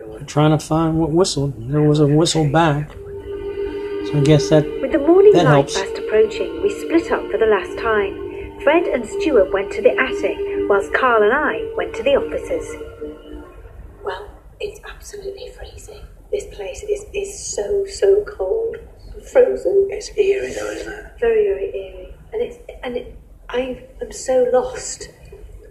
Wow, 0.00 0.06
my 0.12 0.18
God. 0.18 0.28
trying 0.28 0.50
to 0.58 0.64
find 0.64 0.98
what 0.98 1.10
whistled. 1.10 1.54
There 1.70 1.82
was 1.82 2.00
a 2.00 2.06
whistle 2.06 2.50
back. 2.50 2.90
So 2.92 4.18
I 4.18 4.20
guess 4.24 4.48
that 4.50 4.64
With 4.80 4.92
the 4.92 4.98
morning 4.98 5.32
That 5.32 5.44
light 5.44 5.52
helps. 5.52 5.78
fast 5.78 5.98
approaching, 5.98 6.62
we 6.62 6.70
split 6.80 7.10
up 7.12 7.22
for 7.30 7.38
the 7.38 7.46
last 7.46 7.78
time. 7.78 8.60
Fred 8.62 8.84
and 8.84 9.04
Stuart 9.06 9.52
went 9.52 9.72
to 9.72 9.82
the 9.82 9.90
attic, 9.98 10.36
whilst 10.68 10.92
Carl 10.94 11.22
and 11.22 11.32
I 11.32 11.72
went 11.76 11.94
to 11.96 12.02
the 12.02 12.16
offices. 12.16 12.66
well, 14.04 14.28
it's 14.60 14.80
absolutely 14.88 15.48
freezing. 15.50 16.00
This 16.30 16.46
place 16.54 16.82
is, 16.84 17.04
is 17.12 17.38
so, 17.54 17.84
so 17.86 18.24
cold. 18.24 18.76
Frozen. 19.30 19.88
It's 19.90 20.10
eerie 20.16 20.52
though, 20.52 20.70
isn't 20.70 20.92
it? 20.92 21.04
Very, 21.20 21.44
very 21.46 21.66
eerie. 21.76 22.14
And 22.32 22.42
it's 22.42 22.56
and 22.82 22.96
it, 22.96 23.16
I 23.48 23.84
am 24.00 24.10
so 24.10 24.48
lost 24.52 25.08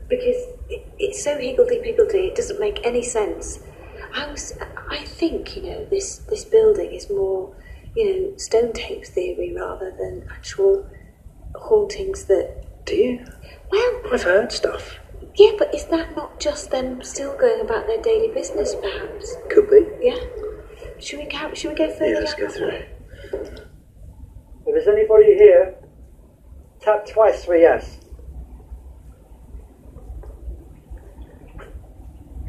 because 0.08 0.38
it, 0.70 0.88
it's 1.00 1.24
so 1.24 1.38
higgledy-piggledy. 1.38 2.20
It 2.28 2.36
doesn't 2.36 2.60
make 2.60 2.80
any 2.86 3.04
sense. 3.04 3.60
I 4.13 4.32
was, 4.32 4.54
I 4.89 5.04
think, 5.06 5.56
you 5.56 5.63
know, 5.63 5.86
this 5.86 6.17
this 6.30 6.43
building 6.45 6.91
is 6.91 7.10
more, 7.10 7.56
you 7.95 8.06
know, 8.32 8.38
stone 8.38 8.74
tape 8.74 9.06
theory 9.06 9.54
rather 9.56 9.91
than 9.97 10.28
actual 10.32 10.89
hauntings 11.56 12.26
that. 12.26 12.86
Do 12.86 12.95
you? 12.95 13.26
Well, 13.71 14.02
I've 14.12 14.24
heard 14.24 14.52
stuff. 14.52 14.97
yeah, 15.36 15.52
but 15.58 15.74
is 15.74 15.86
that 15.86 16.15
not 16.15 16.39
just 16.39 16.71
them 16.71 17.02
still 17.04 17.38
going 17.38 17.62
about 17.62 17.88
their 17.88 18.02
daily 18.02 18.34
business, 18.34 18.76
perhaps? 18.76 19.36
Could 19.50 19.69
be. 19.69 19.86
Yeah. 20.02 20.17
Should 21.00 21.19
we 21.19 21.26
go? 21.26 21.54
Should 21.54 21.69
we 21.71 21.76
go 21.76 21.89
further 21.91 22.13
Yeah, 22.13 22.19
let's 22.19 22.34
go 22.34 22.50
through 22.50 22.67
way? 22.67 22.89
If 23.34 24.65
there's 24.65 24.88
anybody 24.88 25.36
here, 25.36 25.76
tap 26.82 27.06
twice 27.06 27.45
for 27.45 27.56
yes. 27.56 27.97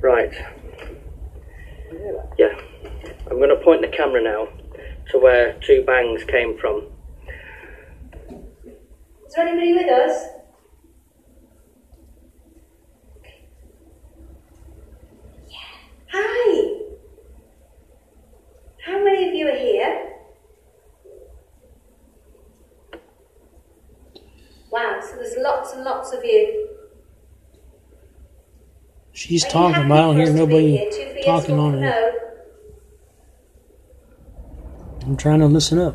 Right. 0.02 0.32
Yeah. 3.32 3.38
I'm 3.38 3.38
going 3.38 3.56
to 3.56 3.64
point 3.64 3.80
the 3.80 3.88
camera 3.88 4.22
now 4.22 4.48
to 5.10 5.18
where 5.18 5.58
two 5.60 5.84
bangs 5.84 6.24
came 6.24 6.58
from. 6.58 6.86
Is 9.26 9.34
there 9.34 9.46
anybody 9.46 9.72
with 9.72 9.90
us? 9.90 10.24
Yeah. 15.48 15.56
Hi. 16.12 16.78
How 18.84 19.02
many 19.02 19.28
of 19.28 19.34
you 19.34 19.48
are 19.48 19.56
here? 19.56 20.08
Wow, 24.70 25.00
so 25.02 25.16
there's 25.16 25.36
lots 25.38 25.72
and 25.72 25.84
lots 25.84 26.12
of 26.12 26.24
you. 26.24 26.68
she's 29.12 29.44
Are 29.44 29.50
talking, 29.50 29.74
happy 29.74 29.88
but 29.88 29.98
I 29.98 30.00
don't 30.02 30.16
hear 30.16 30.22
us 30.24 30.28
to 30.30 30.34
be 30.34 30.40
nobody 30.40 30.76
here? 30.78 30.90
Two 30.90 31.10
for 31.12 31.16
yes, 31.16 31.24
talking 31.26 31.58
on 31.58 31.72
for 31.72 31.78
it. 31.78 31.80
No. 31.82 32.21
I'm 35.12 35.18
trying 35.18 35.40
to 35.40 35.46
listen 35.46 35.78
up. 35.78 35.94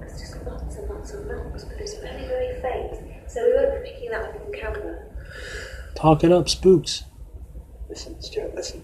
There's 0.00 0.20
just 0.20 0.44
lots 0.44 0.76
and 0.76 0.90
lots 0.90 1.12
of 1.14 1.26
knocks, 1.26 1.64
but 1.64 1.80
it's 1.80 1.94
very, 1.94 2.26
very 2.26 2.60
faint. 2.60 3.00
So 3.26 3.42
we 3.42 3.54
won't 3.54 3.82
be 3.82 3.90
picking 3.90 4.10
that 4.10 4.24
up 4.24 4.34
on 4.34 4.52
camera. 4.52 5.06
Talk 5.94 6.24
it 6.24 6.30
up, 6.30 6.50
spooks. 6.50 7.04
Listen, 7.88 8.20
Stuart, 8.20 8.54
listen. 8.54 8.82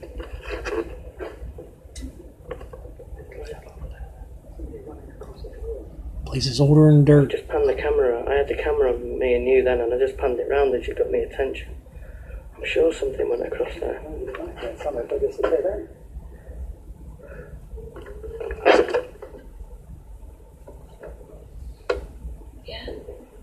Place 6.25 6.47
is 6.47 6.59
older 6.59 6.89
and 6.89 7.05
dirt. 7.05 7.33
Just 7.33 7.49
panned 7.49 7.69
the 7.69 7.75
camera. 7.75 8.25
I 8.27 8.33
had 8.33 8.49
the 8.49 8.55
camera 8.55 8.95
on 8.95 9.19
me 9.19 9.35
and 9.35 9.47
you 9.47 9.63
then, 9.63 9.83
and 9.83 9.93
I 9.93 9.99
just 9.99 10.17
panned 10.17 10.41
it 10.41 10.49
round 10.49 10.75
and 10.75 10.83
she 10.83 10.95
got 10.95 11.11
me 11.11 11.19
attention. 11.19 11.69
I'm 12.57 12.65
sure 12.65 12.95
something 12.95 13.29
went 13.29 13.47
across 13.47 13.75
there. 13.79 14.01
if 14.01 14.87
I 15.13 15.19
just 15.19 15.37
sit 15.37 15.43
there. 15.43 15.91
Yeah. 22.67 22.87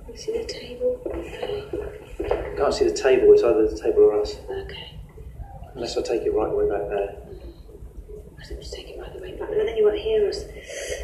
You 0.10 0.18
see 0.18 0.38
the 0.38 0.46
table? 0.46 1.00
Can't 2.58 2.74
see 3.44 3.48
the 3.48 3.54
table. 3.54 3.60
Either 3.60 3.76
the 3.76 3.82
table 3.82 4.02
or 4.04 4.22
us. 4.22 4.36
Okay. 4.50 5.00
Unless 5.76 5.98
I 5.98 6.02
take 6.02 6.22
it 6.24 6.34
right 6.34 6.50
the 6.50 6.56
way 6.56 6.70
back 6.70 6.88
there. 6.90 7.16
Mm. 7.18 7.40
I 8.40 8.46
think 8.46 8.60
just 8.62 8.74
take 8.74 8.90
it 8.90 9.00
right 9.00 9.14
the 9.16 9.22
way 9.22 9.32
back. 9.38 9.50
And 9.50 9.68
then 9.68 9.78
you 9.78 9.86
won't 9.86 9.98
hear 10.00 10.28
us. 10.28 10.44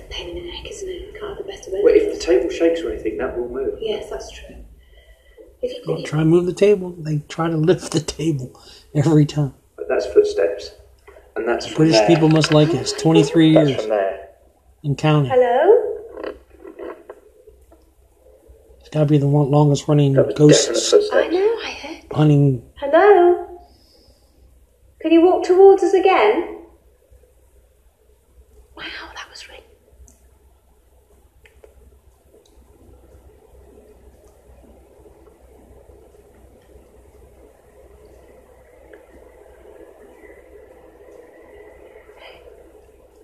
Pain 0.09 0.29
in 0.29 0.35
the 0.43 0.51
neck, 0.51 0.69
isn't 0.69 0.89
it? 0.89 1.13
Can't 1.19 1.37
have 1.37 1.45
the 1.45 1.51
best 1.51 1.67
of 1.67 1.73
it. 1.73 1.83
Well, 1.83 1.93
if 1.95 2.13
the 2.13 2.19
table 2.23 2.49
shakes 2.49 2.81
or 2.81 2.91
anything, 2.91 3.17
that 3.17 3.37
will 3.37 3.49
move. 3.49 3.77
Yes, 3.81 4.09
that's 4.09 4.29
true. 4.31 4.55
If 5.61 5.71
you 5.71 5.81
Well, 5.87 5.97
could, 5.97 6.05
try 6.05 6.21
and 6.21 6.29
move 6.29 6.45
the 6.45 6.53
table. 6.53 6.91
They 6.97 7.19
try 7.29 7.49
to 7.49 7.57
lift 7.57 7.91
the 7.91 7.99
table 8.01 8.61
every 8.95 9.25
time. 9.25 9.53
But 9.75 9.87
that's 9.89 10.05
footsteps, 10.05 10.71
and 11.35 11.47
that's 11.47 11.65
from 11.67 11.75
British 11.77 11.95
there. 11.97 12.07
people 12.07 12.29
must 12.29 12.51
like 12.53 12.69
it. 12.69 12.75
It's 12.75 12.93
23 12.93 13.53
That's 13.53 13.69
years 13.69 13.81
from 13.81 13.89
there. 13.89 14.29
and 14.83 14.97
counting. 14.97 15.31
hello? 15.31 16.33
It's 18.79 18.89
got 18.89 18.99
to 19.01 19.05
be 19.05 19.17
the 19.17 19.27
one 19.27 19.49
longest 19.51 19.87
running 19.87 20.13
That 20.13 20.35
ghost 20.35 20.67
definite 20.67 20.77
I 20.77 20.89
footsteps. 20.89 21.33
know, 22.08 22.08
I 22.19 22.23
heard. 22.23 22.31
hunting. 22.31 22.63
Hello? 22.75 23.59
Can 25.01 25.11
you 25.11 25.21
walk 25.21 25.45
towards 25.45 25.83
us 25.83 25.93
again? 25.93 26.57
Wow, 28.75 28.83
that 29.15 29.29
was 29.29 29.47
really. 29.47 29.63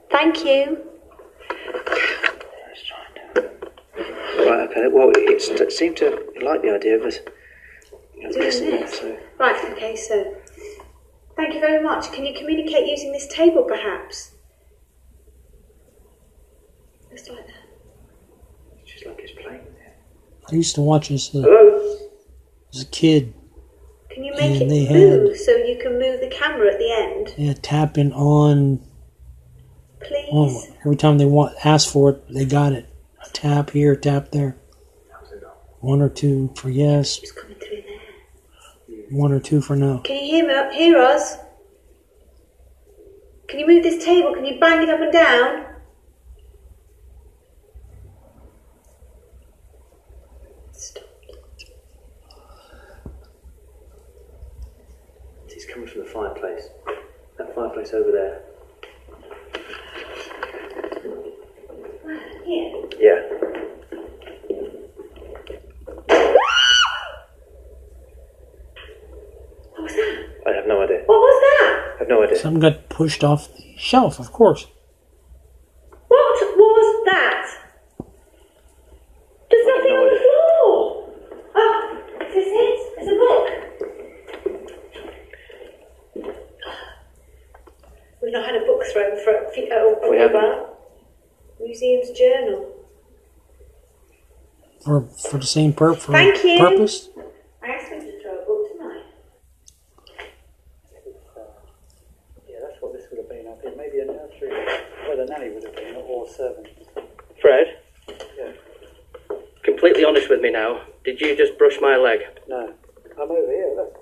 Thank 0.09 0.45
you. 0.45 0.79
Right. 4.37 4.69
Okay. 4.69 4.87
Well, 4.89 5.11
it 5.15 5.71
seemed 5.73 5.97
to 5.97 6.09
like 6.41 6.61
the 6.61 6.73
idea 6.73 6.97
of 6.97 7.03
us. 7.03 7.19
You 8.15 8.23
know, 8.23 8.31
Doing 8.31 8.45
listening, 8.45 8.87
so 8.87 9.17
Right, 9.37 9.71
okay, 9.73 9.95
so. 9.95 10.35
Thank 11.35 11.53
you 11.53 11.59
very 11.59 11.83
much. 11.83 12.11
Can 12.13 12.25
you 12.25 12.33
communicate 12.33 12.87
using 12.87 13.11
this 13.11 13.27
table, 13.27 13.63
perhaps? 13.63 14.31
Just 17.11 17.29
like 17.29 17.45
that. 17.47 17.53
it's 18.81 18.91
just 18.91 19.05
like 19.05 19.19
it's 19.19 19.31
playing 19.33 19.59
with 19.65 19.73
it. 19.75 19.97
I 20.51 20.55
used 20.55 20.75
to 20.75 20.81
watch 20.81 21.09
this 21.09 21.33
uh, 21.35 21.41
Hello. 21.41 21.97
as 22.73 22.83
a 22.83 22.85
kid. 22.87 23.33
Can 24.11 24.23
you 24.23 24.33
make 24.33 24.61
And 24.61 24.71
they 24.71 24.83
it 24.83 24.87
had- 24.89 25.19
move 25.21 25.37
so 25.37 25.51
you 25.57 25.77
can 25.81 25.93
move 25.99 26.21
the 26.21 26.29
camera 26.29 26.71
at 26.71 26.79
the 26.79 26.91
end, 26.91 27.33
Yeah, 27.37 27.53
tapping 27.61 28.13
on, 28.13 28.79
please? 30.01 30.29
on 30.31 30.73
every 30.85 30.95
time 30.95 31.17
they 31.17 31.25
want 31.25 31.53
ask 31.65 31.91
for 31.91 32.11
it, 32.11 32.33
they 32.33 32.45
got 32.45 32.71
it. 32.71 32.85
A 33.25 33.29
tap 33.31 33.71
here, 33.71 33.91
a 33.93 33.97
tap 33.97 34.31
there. 34.31 34.57
One 35.81 36.01
or 36.01 36.09
two 36.09 36.51
for 36.55 36.69
yes, 36.69 37.19
It's 37.21 37.31
coming 37.33 37.57
through 37.57 37.83
there. 37.83 39.04
One 39.15 39.31
or 39.31 39.39
two 39.39 39.61
for 39.61 39.75
no. 39.75 39.99
Can 39.99 40.17
you 40.17 40.31
hear 40.31 40.47
me? 40.47 40.75
Hear 40.75 40.97
us? 40.97 41.37
Can 43.47 43.59
you 43.59 43.67
move 43.67 43.83
this 43.83 44.03
table? 44.03 44.33
Can 44.33 44.43
you 44.43 44.59
bang 44.59 44.83
it 44.83 44.89
up 44.89 44.99
and 44.99 45.13
down? 45.13 45.65
Stop. 50.71 51.03
It's 55.47 55.65
coming 55.65 55.87
from 55.87 56.01
the 56.03 56.09
fireplace. 56.09 56.67
That 57.37 57.55
fireplace 57.55 57.93
over 57.93 58.11
there. 58.11 58.41
Here. 62.45 62.71
Yeah. 62.99 63.21
What 69.71 69.83
was 69.83 69.93
that? 69.95 70.25
I 70.47 70.51
have 70.55 70.67
no 70.67 70.81
idea. 70.81 71.03
What 71.05 71.17
was 71.17 71.41
that? 71.41 71.55
I 72.45 72.49
have 72.49 72.53
no 72.61 72.67
idea. 72.67 72.71
Something 72.71 72.79
got 72.83 72.89
pushed 72.89 73.23
off 73.23 73.47
the 73.57 73.75
shelf, 73.77 74.19
of 74.19 74.31
course. 74.31 74.67
What 76.07 76.57
was 76.57 77.05
that? 77.05 77.47
There's 79.49 79.67
nothing 79.67 79.91
on 79.91 80.05
the 80.13 80.19
floor. 80.19 81.09
Oh, 81.55 82.01
is 82.21 82.33
this 82.33 82.47
it? 82.47 82.79
It's 82.97 83.09
a 83.09 83.15
book. 83.25 83.47
We've 88.21 88.33
not 88.33 88.45
had 88.45 88.55
a 88.55 88.59
book 88.65 88.81
thrown 88.91 89.17
for 89.23 89.33
a 89.35 89.51
few, 89.51 89.67
oh, 89.71 89.99
a 90.03 90.09
We 90.11 90.17
haven't. 90.17 90.35
while. 90.35 90.77
Museum's 91.59 92.11
journal. 92.11 92.71
For 94.83 95.01
for 95.31 95.37
the 95.39 95.45
same 95.45 95.73
pur- 95.73 95.95
for 95.95 96.11
Thank 96.11 96.43
you. 96.43 96.59
purpose. 96.59 97.09
I 97.63 97.67
asked 97.67 97.87
him 97.91 98.01
to 98.01 98.21
throw 98.21 98.33
a 98.41 98.45
book 98.45 98.71
tonight. 98.71 99.03
Yeah, 102.47 102.59
that's 102.61 102.79
what 102.81 102.93
this 102.93 103.05
would 103.09 103.17
have 103.19 103.29
been. 103.29 103.47
I 103.47 103.55
think 103.61 103.77
maybe 103.77 103.99
a 103.99 104.05
nursery 104.05 104.49
where 105.07 105.17
the 105.17 105.25
nanny 105.25 105.49
would 105.53 105.63
have 105.63 105.75
been, 105.75 105.95
or 105.95 106.27
servant. 106.27 106.67
Fred, 107.41 107.77
Yeah. 108.37 108.51
completely 109.63 110.03
honest 110.05 110.29
with 110.29 110.41
me 110.41 110.51
now. 110.51 110.81
Did 111.03 111.19
you 111.21 111.35
just 111.35 111.57
brush 111.57 111.79
my 111.81 111.95
leg? 111.95 112.19
No, 112.47 112.73
I'm 113.19 113.31
over 113.31 113.51
here. 113.51 113.73
Look. 113.75 114.01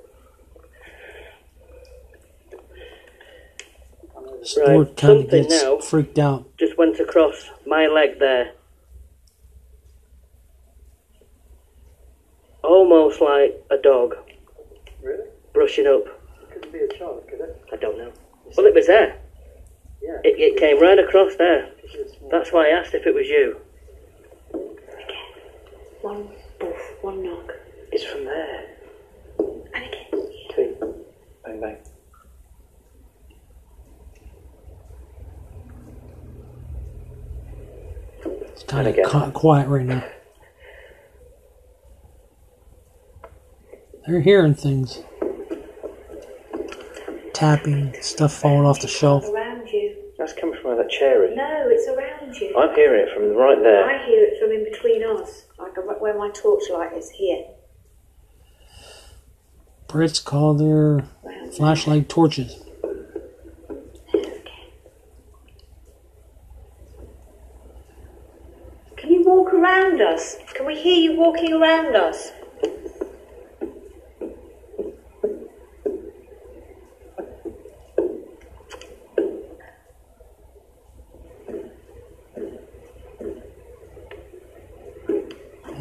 I'm 4.64 4.70
over 4.76 4.84
Right, 4.84 4.98
kind 4.98 5.14
of 5.14 5.22
something 5.24 5.42
gets 5.50 5.64
now. 5.64 5.78
freaked 5.80 6.20
out. 6.20 6.58
Just 6.58 6.78
went 6.78 7.00
across 7.00 7.50
my 7.66 7.88
leg 7.88 8.20
there. 8.20 8.52
Almost 12.64 13.20
like 13.22 13.62
a 13.70 13.78
dog 13.78 14.16
Really? 15.02 15.26
brushing 15.54 15.86
up. 15.88 16.04
Couldn't 16.52 16.72
be 16.72 16.80
a 16.80 16.88
child, 16.98 17.24
could 17.30 17.42
it? 17.42 17.62
I 17.72 17.76
don't 17.76 17.98
know. 17.98 18.12
Well, 18.56 18.66
it 18.66 18.74
was 18.74 18.88
there. 18.88 19.20
Yeah. 20.02 20.20
It, 20.24 20.40
it 20.40 20.58
came 20.58 20.80
right 20.82 20.98
across 21.00 21.36
there. 21.36 21.70
She 21.92 21.98
was 22.02 22.12
small. 22.18 22.30
That's 22.30 22.52
why 22.54 22.68
I 22.68 22.70
asked 22.72 22.94
if 22.94 23.06
it 23.06 23.14
was 23.14 23.28
you. 23.28 23.58
Again. 24.54 24.78
One 26.02 26.30
boof, 26.60 26.82
one 27.02 27.24
knock. 27.24 27.52
It's 27.92 28.04
from 28.06 28.26
there. 28.26 28.66
And 29.74 29.84
again. 29.86 30.30
Two. 30.56 30.96
Bang 31.46 31.60
bang. 31.60 31.78
It's 38.54 38.64
kind 38.64 38.88
of 38.88 38.94
again. 38.94 39.06
ca- 39.06 39.32
quiet 39.32 39.68
right 39.68 39.86
now. 39.86 40.04
They're 44.08 44.22
hearing 44.22 44.54
things. 44.54 45.02
Tapping, 47.34 47.96
stuff 48.02 48.34
falling 48.34 48.66
off 48.66 48.82
the 48.82 48.88
shelf. 48.88 49.26
Around 49.28 49.68
you. 49.68 49.96
That's 50.18 50.34
coming 50.34 50.56
from 50.62 50.76
where 50.76 50.84
that 50.84 50.92
chair 50.92 51.26
is. 51.30 51.36
No, 51.36 51.66
it's 51.68 51.88
around 51.88 52.36
you. 52.36 52.56
I'm 52.58 52.74
hearing 52.76 53.08
it 53.08 53.14
from 53.14 53.36
right 53.36 53.58
there. 53.62 53.84
I 53.84 54.06
hear 54.06 54.24
it 54.24 54.40
from 54.40 54.52
in 54.52 54.64
between 54.64 55.04
us, 55.04 55.46
like 55.58 55.76
where 56.00 56.18
my 56.18 56.30
torchlight 56.30 56.94
is 56.96 57.10
here. 57.10 57.46
Brits 59.88 60.24
call 60.24 60.54
their 60.54 61.06
flashlight 61.56 62.10
torches. 62.10 62.64
Can 68.98 69.12
you 69.12 69.24
walk 69.24 69.54
around 69.54 70.02
us? 70.14 70.38
Can 70.54 70.66
we 70.66 70.76
hear 70.80 70.96
you 71.12 71.18
walking 71.20 71.54
around 71.54 71.96
us? 71.96 72.32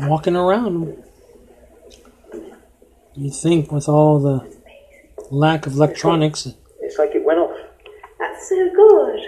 Walking 0.01 0.37
around. 0.37 1.03
You 3.15 3.31
think 3.31 3.71
with 3.71 3.89
all 3.89 4.19
the 4.19 4.57
lack 5.31 5.67
of 5.67 5.75
electronics, 5.75 6.49
It's 6.81 6.99
like 6.99 7.15
it 7.15 7.25
went 7.25 7.39
off. 7.39 7.57
That's 8.19 8.49
so 8.49 8.71
good. 8.75 9.21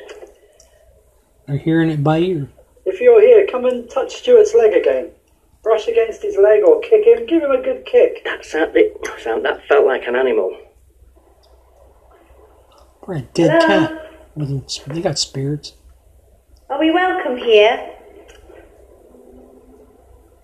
they're 1.46 1.58
hearing 1.58 1.90
it 1.90 2.02
by 2.02 2.18
ear. 2.18 2.48
If 2.94 3.00
you're 3.00 3.20
here, 3.20 3.44
come 3.50 3.64
and 3.64 3.90
touch 3.90 4.14
Stuart's 4.14 4.54
leg 4.54 4.72
again. 4.72 5.10
Brush 5.64 5.88
against 5.88 6.22
his 6.22 6.36
leg 6.36 6.62
or 6.62 6.80
kick 6.80 7.04
him. 7.04 7.26
Give 7.26 7.42
him 7.42 7.50
a 7.50 7.60
good 7.60 7.84
kick. 7.84 8.22
That 8.22 8.44
sound, 8.44 8.70
it, 8.76 8.96
sound, 9.20 9.44
that 9.44 9.66
felt 9.66 9.84
like 9.84 10.06
an 10.06 10.14
animal. 10.14 10.56
Or 13.02 13.14
a 13.14 13.22
dead 13.22 13.50
Hello? 13.50 13.66
cat. 13.88 14.12
With 14.36 14.86
they 14.86 15.02
got 15.02 15.18
spirits. 15.18 15.72
Are 16.70 16.78
we 16.78 16.92
welcome 16.92 17.36
here? 17.36 17.94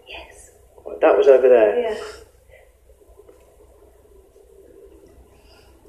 Yes. 0.09 0.51
That 1.01 1.17
was 1.17 1.29
over 1.29 1.49
there. 1.49 1.79
Yeah. 1.81 2.03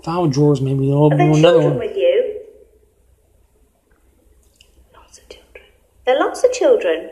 file 0.03 0.27
drawers. 0.27 0.61
Maybe 0.61 0.85
they'll 0.85 0.97
Are 0.97 1.05
open 1.05 1.17
there 1.17 1.27
another 1.27 1.41
children 1.61 1.77
one. 1.79 1.87
with 1.87 1.97
you? 1.97 2.41
Lots 4.95 5.17
of 5.17 5.27
children. 5.29 5.65
There 6.05 6.15
are 6.15 6.19
lots 6.31 6.45
of 6.45 6.51
children. 6.53 7.09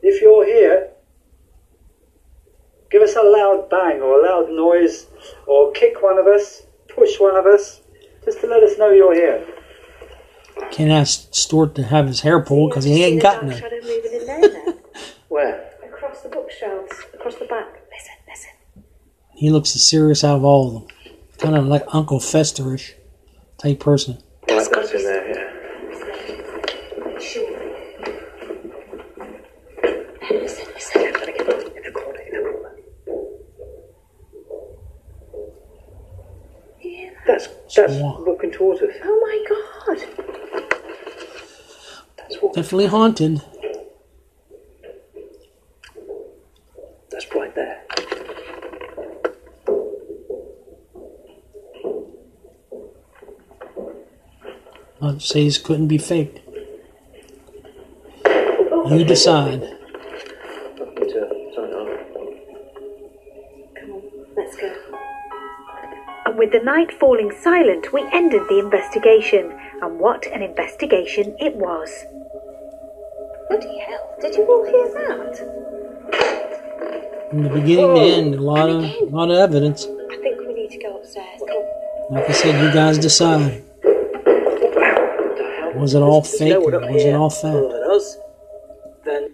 If 0.00 0.22
you're 0.22 0.46
here, 0.46 0.92
give 2.90 3.02
us 3.02 3.14
a 3.14 3.20
loud 3.22 3.68
bang 3.68 4.00
or 4.00 4.20
a 4.20 4.22
loud 4.26 4.48
noise, 4.48 5.06
or 5.46 5.70
kick 5.72 6.00
one 6.02 6.18
of 6.18 6.26
us, 6.26 6.62
push 6.88 7.20
one 7.20 7.36
of 7.36 7.44
us, 7.44 7.82
just 8.24 8.40
to 8.40 8.46
let 8.46 8.62
us 8.62 8.78
know 8.78 8.88
you're 8.88 9.12
here. 9.12 9.46
Can't 10.70 10.90
ask 10.90 11.28
Stuart 11.30 11.74
to 11.74 11.82
have 11.82 12.06
his 12.06 12.22
hair 12.22 12.40
pulled 12.40 12.70
because 12.70 12.84
he 12.84 13.04
ain't 13.04 13.16
the 13.16 13.22
got 13.22 13.34
dark 13.34 13.46
none. 13.46 13.60
shadow 13.60 13.76
moving 13.82 14.12
in 14.14 14.26
there 14.26 14.40
now. 14.40 14.74
Where? 15.28 15.66
across 15.84 16.22
the 16.22 16.30
bookshelves, 16.30 16.92
across 17.12 17.34
the 17.34 17.44
back. 17.44 17.68
Listen, 17.92 18.14
listen. 18.26 18.50
He 19.34 19.50
looks 19.50 19.74
the 19.74 19.78
serious 19.78 20.24
out 20.24 20.36
of 20.36 20.44
all 20.44 20.68
of 20.68 20.72
them. 20.72 20.86
Kind 21.36 21.56
of 21.56 21.66
like 21.66 21.84
Uncle 21.88 22.18
Festerish 22.18 22.94
type 23.58 23.80
person. 23.80 24.22
That's 24.48 24.68
in 24.68 25.02
there, 25.04 25.28
yeah. 25.28 25.50
Sure. 27.20 27.50
Listen, 30.30 30.66
listen. 30.72 31.02
In 31.02 31.12
the 31.12 31.92
corner, 31.94 32.20
in 32.20 32.32
the 32.32 32.40
corner. 32.42 32.76
Yeah. 36.80 37.10
That's 37.26 37.48
that's 37.76 37.98
Swan. 37.98 38.24
walking 38.24 38.49
towards 38.60 38.82
us. 38.82 38.90
Oh 39.02 39.18
my 39.26 39.36
god. 39.48 39.98
That's 42.18 42.42
walking. 42.42 42.62
Definitely 42.62 42.86
haunted. 42.88 43.42
That's 47.10 47.34
right 47.34 47.54
there. 47.54 47.82
I'd 55.00 55.22
say 55.22 55.44
this 55.44 55.56
couldn't 55.56 55.88
be 55.88 55.96
faked. 55.96 56.40
Oh, 58.26 58.94
you 58.94 59.06
decide. 59.06 59.79
Night 66.70 66.92
falling 66.92 67.32
silent, 67.32 67.92
we 67.92 68.02
ended 68.12 68.42
the 68.48 68.58
investigation. 68.60 69.44
And 69.82 69.98
what 69.98 70.26
an 70.26 70.40
investigation 70.42 71.34
it 71.38 71.56
was. 71.56 71.90
Bloody 73.48 73.78
hell. 73.86 74.04
Did 74.20 74.36
you 74.36 74.44
all 74.52 74.64
hear 74.72 74.86
that? 74.98 75.32
From 77.30 77.42
the 77.42 77.48
beginning 77.48 77.94
to 77.94 78.00
end, 78.00 78.34
a 78.36 78.40
lot 78.40 78.68
of, 78.70 78.84
a 78.84 79.04
lot 79.06 79.30
of 79.30 79.38
evidence. 79.38 79.84
I 79.84 80.16
think 80.22 80.38
we 80.46 80.52
need 80.54 80.70
to 80.70 80.78
go 80.78 80.98
upstairs. 80.98 81.40
Like 82.10 82.28
I 82.28 82.32
said, 82.32 82.64
you 82.64 82.72
guys 82.72 82.98
decide. 82.98 83.64
Was 85.74 85.94
it 85.94 86.02
all 86.02 86.22
fake 86.22 86.52
no 86.52 86.62
or 86.62 86.80
was 86.80 87.02
it 87.02 87.06
here 87.06 87.16
all 87.16 87.26
other 87.26 87.34
fact? 87.34 87.72
than 87.72 87.82
us, 87.96 88.16
then 89.04 89.30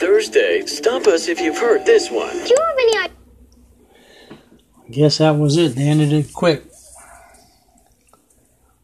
Thursday, 0.00 0.64
stop 0.66 1.06
us 1.06 1.19
if 1.30 1.40
you've 1.40 1.58
heard 1.58 1.86
this 1.86 2.10
one. 2.10 2.32
Do 2.32 2.48
you 2.48 2.56
have 2.58 2.76
any 2.78 2.98
idea? 2.98 3.16
Guess 4.90 5.18
that 5.18 5.30
was 5.30 5.56
it. 5.56 5.76
They 5.76 5.88
ended 5.88 6.12
it 6.12 6.32
quick. 6.32 6.64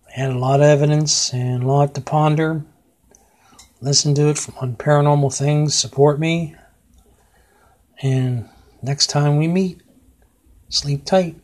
They 0.06 0.12
had 0.12 0.30
a 0.30 0.38
lot 0.38 0.60
of 0.60 0.66
evidence 0.66 1.32
and 1.32 1.64
a 1.64 1.66
lot 1.66 1.94
to 1.96 2.00
ponder. 2.00 2.64
Listen 3.80 4.14
to 4.14 4.28
it 4.28 4.46
on 4.60 4.76
Paranormal 4.76 5.36
Things. 5.36 5.74
Support 5.74 6.20
me. 6.20 6.54
And 8.00 8.48
next 8.82 9.08
time 9.08 9.36
we 9.36 9.48
meet, 9.48 9.82
sleep 10.68 11.04
tight. 11.04 11.36